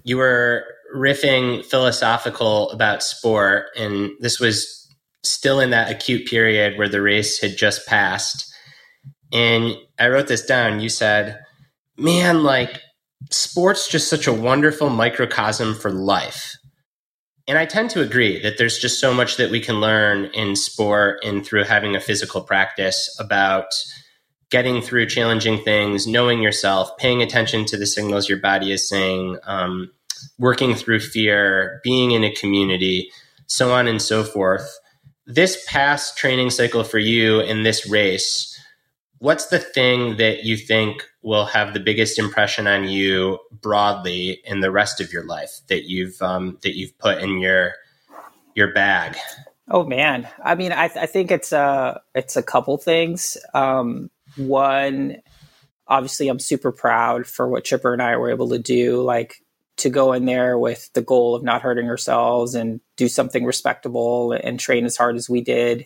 [0.03, 0.65] you were
[0.95, 4.84] riffing philosophical about sport, and this was
[5.25, 8.53] still in that acute period where the race had just passed.
[9.33, 10.79] And I wrote this down.
[10.79, 11.39] You said,
[11.97, 12.81] Man, like,
[13.31, 16.55] sport's just such a wonderful microcosm for life.
[17.47, 20.55] And I tend to agree that there's just so much that we can learn in
[20.55, 23.67] sport and through having a physical practice about
[24.49, 29.37] getting through challenging things, knowing yourself, paying attention to the signals your body is saying,
[29.43, 29.91] um,
[30.39, 33.11] working through fear, being in a community,
[33.47, 34.79] so on and so forth.
[35.27, 38.59] This past training cycle for you in this race,
[39.19, 44.59] what's the thing that you think will have the biggest impression on you broadly in
[44.59, 47.73] the rest of your life that you've um, that you've put in your
[48.53, 49.17] your bag?
[49.69, 53.35] Oh man, I mean, I, I think it's a it's a couple things.
[53.53, 55.21] Um, one,
[55.87, 59.01] obviously, I'm super proud for what Chipper and I were able to do.
[59.01, 59.41] Like
[59.77, 64.31] to go in there with the goal of not hurting ourselves and do something respectable
[64.31, 65.85] and train as hard as we did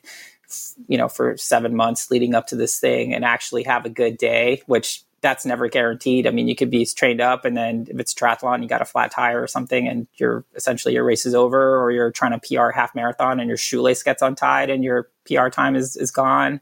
[0.87, 4.17] you know, for seven months leading up to this thing and actually have a good
[4.17, 6.25] day, which that's never guaranteed.
[6.25, 8.85] I mean, you could be trained up and then if it's triathlon, you got a
[8.85, 12.39] flat tire or something and you're essentially your race is over or you're trying to
[12.39, 16.61] PR half marathon and your shoelace gets untied and your PR time is, is gone.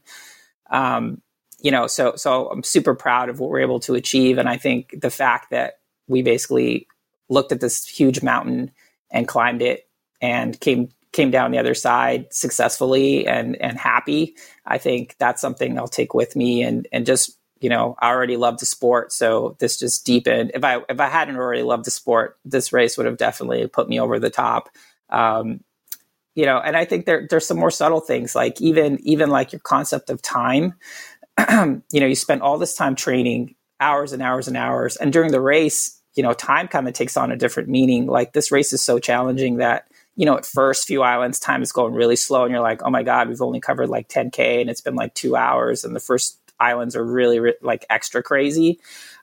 [0.70, 1.22] Um,
[1.60, 4.38] you know, so, so I'm super proud of what we're able to achieve.
[4.38, 6.88] And I think the fact that we basically
[7.28, 8.70] looked at this huge mountain
[9.10, 9.88] and climbed it
[10.20, 14.36] and came came down the other side successfully and and happy.
[14.66, 18.36] I think that's something I'll take with me and and just you know I already
[18.36, 20.52] love the sport, so this just deepened.
[20.54, 23.88] If I if I hadn't already loved the sport, this race would have definitely put
[23.88, 24.68] me over the top.
[25.10, 25.60] Um,
[26.34, 29.52] you know, and I think there there's some more subtle things like even even like
[29.52, 30.74] your concept of time.
[31.50, 35.32] you know, you spend all this time training, hours and hours and hours, and during
[35.32, 38.06] the race, you know, time kind of takes on a different meaning.
[38.06, 41.70] Like this race is so challenging that you know, at first few islands, time is
[41.70, 44.68] going really slow, and you're like, oh my god, we've only covered like 10k, and
[44.68, 48.80] it's been like two hours, and the first islands are really re- like extra crazy.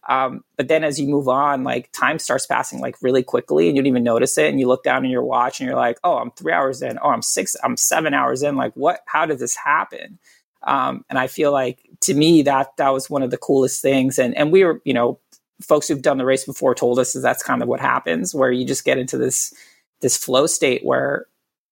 [0.07, 3.75] Um, but then as you move on, like time starts passing like really quickly, and
[3.75, 4.47] you don't even notice it.
[4.47, 6.97] And you look down in your watch, and you're like, oh, I'm three hours in.
[7.01, 7.57] Oh, I'm six.
[7.61, 8.55] I'm seven hours in.
[8.55, 9.01] Like, what?
[9.05, 10.17] How did this happen?
[10.63, 14.17] Um, and I feel like to me that that was one of the coolest things.
[14.17, 15.19] And and we were, you know,
[15.61, 18.51] folks who've done the race before told us is that's kind of what happens, where
[18.51, 19.53] you just get into this
[20.01, 21.25] this flow state where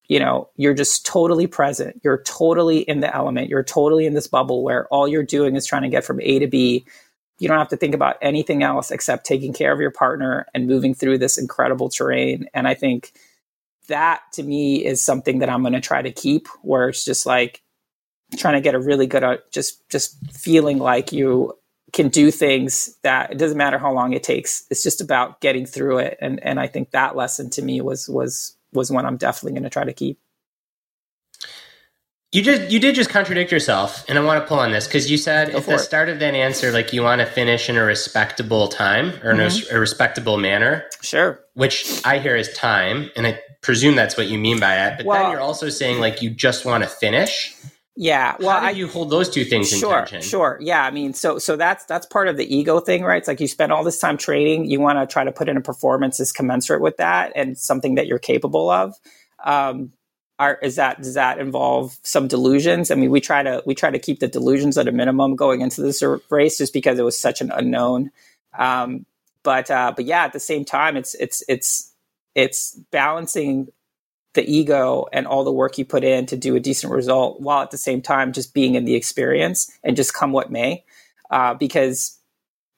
[0.08, 2.00] you know you're just totally present.
[2.04, 3.50] You're totally in the element.
[3.50, 6.40] You're totally in this bubble where all you're doing is trying to get from a
[6.40, 6.86] to b.
[7.40, 10.68] You don't have to think about anything else except taking care of your partner and
[10.68, 12.48] moving through this incredible terrain.
[12.54, 13.12] And i think
[13.88, 17.26] that to me is something that i'm going to try to keep where it's just
[17.26, 17.62] like
[18.38, 21.54] trying to get a really good uh, just just feeling like you
[21.94, 24.66] can do things that it doesn't matter how long it takes.
[24.70, 26.18] It's just about getting through it.
[26.20, 29.64] And and I think that lesson to me was was was one I'm definitely going
[29.64, 30.20] to try to keep.
[32.32, 35.10] You just you did just contradict yourself, and I want to pull on this because
[35.10, 35.80] you said Go at the it.
[35.80, 39.42] start of that answer, like you want to finish in a respectable time or mm-hmm.
[39.42, 40.84] in a, a respectable manner.
[41.04, 41.40] Sure.
[41.54, 44.98] Which I hear is time, and I presume that's what you mean by it.
[44.98, 47.56] But well, then you're also saying like you just want to finish.
[47.96, 48.36] Yeah.
[48.40, 50.22] Well, How do I, you hold those two things sure, in tension?
[50.22, 50.58] Sure.
[50.60, 50.84] Yeah.
[50.84, 53.18] I mean, so so that's that's part of the ego thing, right?
[53.18, 55.58] It's like you spend all this time training, you want to try to put in
[55.58, 58.96] a performance that's commensurate with that and something that you're capable of.
[59.44, 59.94] Um,
[60.40, 62.90] are, is that does that involve some delusions?
[62.90, 65.62] I mean, we try to we try to keep the delusions at a minimum going
[65.62, 68.10] into this race, just because it was such an unknown.
[68.58, 69.06] Um,
[69.44, 71.94] but uh, but yeah, at the same time, it's it's it's
[72.34, 73.68] it's balancing
[74.34, 77.62] the ego and all the work you put in to do a decent result while
[77.62, 80.84] at the same time just being in the experience and just come what may.
[81.30, 82.20] Uh, because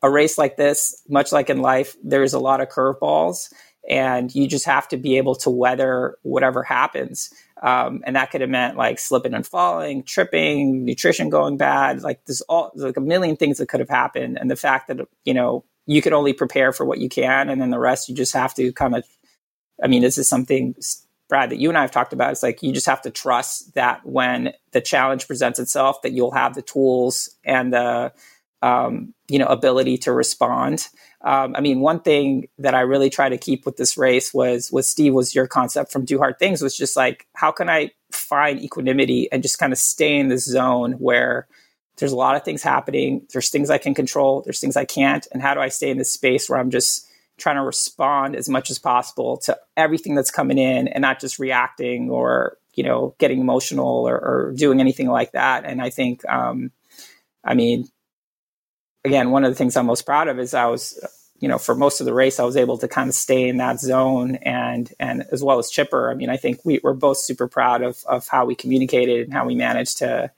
[0.02, 3.52] a race like this, much like in life, there's a lot of curveballs
[3.90, 7.34] and you just have to be able to weather whatever happens.
[7.62, 12.02] Um, and that could have meant like slipping and falling, tripping, nutrition going bad.
[12.02, 14.38] Like there's all like a million things that could have happened.
[14.40, 17.50] And the fact that, you know, you can only prepare for what you can.
[17.50, 19.06] And then the rest, you just have to kind of,
[19.84, 20.76] I mean, this is something
[21.28, 22.32] Brad, that you and I have talked about.
[22.32, 26.32] It's like you just have to trust that when the challenge presents itself, that you'll
[26.32, 28.14] have the tools and the
[28.62, 30.88] um, you know ability to respond.
[31.22, 34.72] Um, I mean, one thing that I really try to keep with this race was
[34.72, 37.92] was Steve was your concept from Do Hard Things was just like how can I
[38.12, 41.48] find equanimity and just kind of stay in this zone where
[41.98, 43.26] there's a lot of things happening.
[43.32, 44.42] There's things I can control.
[44.42, 45.26] There's things I can't.
[45.32, 47.08] And how do I stay in this space where I'm just
[47.38, 51.40] trying to respond as much as possible to everything that's coming in and not just
[51.40, 55.66] reacting or you know, getting emotional or, or doing anything like that.
[55.66, 56.72] And I think, um,
[57.44, 57.88] I mean,
[59.04, 61.00] again, one of the things I'm most proud of is I was,
[61.40, 63.58] you know, for most of the race, I was able to kind of stay in
[63.58, 66.12] that zone and, and as well as Chipper.
[66.12, 69.34] I mean, I think we, we're both super proud of, of how we communicated and
[69.34, 70.32] how we managed to,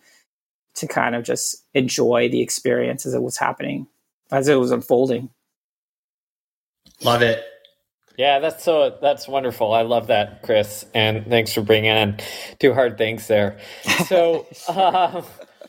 [0.76, 3.88] to kind of just enjoy the experience as it was happening,
[4.32, 5.32] as it was unfolding.
[7.04, 7.44] Love it.
[8.18, 9.74] Yeah, that's so that's wonderful.
[9.74, 12.18] I love that, Chris, and thanks for bringing in
[12.60, 13.60] Do Hard Things there.
[14.08, 15.22] So uh,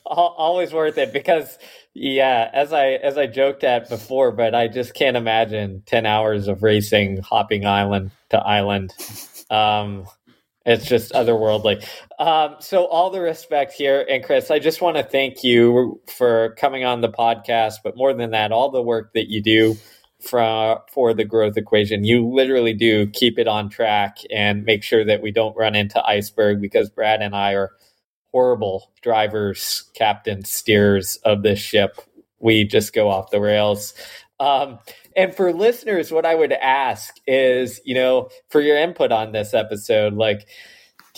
[0.06, 1.58] always worth it because
[1.92, 6.48] yeah, as I as I joked at before, but I just can't imagine ten hours
[6.48, 8.94] of racing, hopping island to island.
[9.50, 10.06] Um,
[10.64, 11.86] it's just otherworldly.
[12.18, 16.54] Um, so all the respect here, and Chris, I just want to thank you for
[16.58, 19.76] coming on the podcast, but more than that, all the work that you do
[20.20, 22.04] for for the growth equation.
[22.04, 26.04] You literally do keep it on track and make sure that we don't run into
[26.04, 27.72] iceberg because Brad and I are
[28.32, 32.00] horrible drivers, captains, steers of this ship.
[32.40, 33.94] We just go off the rails.
[34.40, 34.78] Um,
[35.16, 39.54] and for listeners, what I would ask is, you know, for your input on this
[39.54, 40.46] episode, like,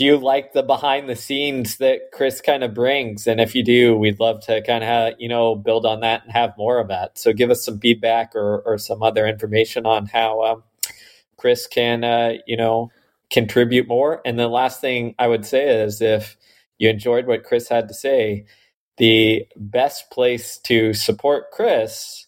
[0.01, 3.27] do you like the behind the scenes that Chris kind of brings?
[3.27, 6.33] And if you do, we'd love to kind of, you know, build on that and
[6.33, 7.19] have more of that.
[7.19, 10.63] So give us some feedback or, or some other information on how um,
[11.37, 12.91] Chris can, uh, you know,
[13.31, 14.23] contribute more.
[14.25, 16.35] And the last thing I would say is if
[16.79, 18.47] you enjoyed what Chris had to say,
[18.97, 22.27] the best place to support Chris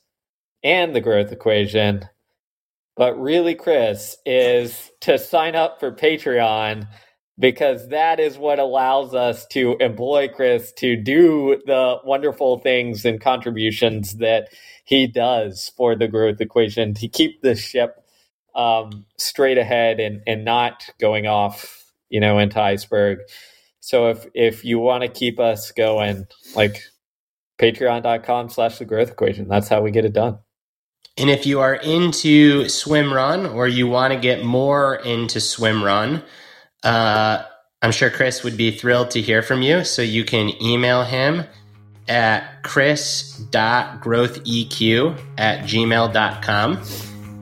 [0.63, 2.07] and the growth equation,
[2.97, 6.87] but really, Chris, is to sign up for Patreon
[7.39, 13.21] because that is what allows us to employ Chris to do the wonderful things and
[13.21, 14.49] contributions that
[14.85, 18.05] he does for the growth equation to keep the ship
[18.55, 23.19] um, straight ahead and, and not going off, you know, into iceberg.
[23.81, 26.83] So if if you want to keep us going, like
[27.59, 30.39] patreon.com slash the growth equation, that's how we get it done.
[31.19, 35.83] And if you are into swim run or you want to get more into swim
[35.83, 36.23] run,
[36.83, 37.45] uh,
[37.83, 39.85] I'm sure Chris would be thrilled to hear from you.
[39.85, 41.45] So you can email him
[42.09, 46.83] at chris.growtheq at gmail.com.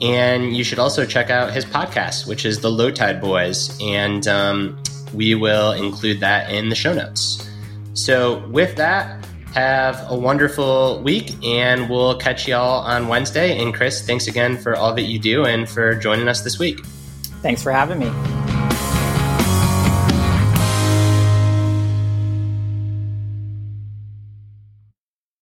[0.00, 3.78] And you should also check out his podcast, which is The Low Tide Boyz.
[3.86, 4.82] And um,
[5.12, 7.46] we will include that in the show notes.
[7.92, 13.58] So, with that, have a wonderful week, and we'll catch y'all on Wednesday.
[13.58, 16.84] And Chris, thanks again for all that you do and for joining us this week.
[17.42, 18.39] Thanks for having me.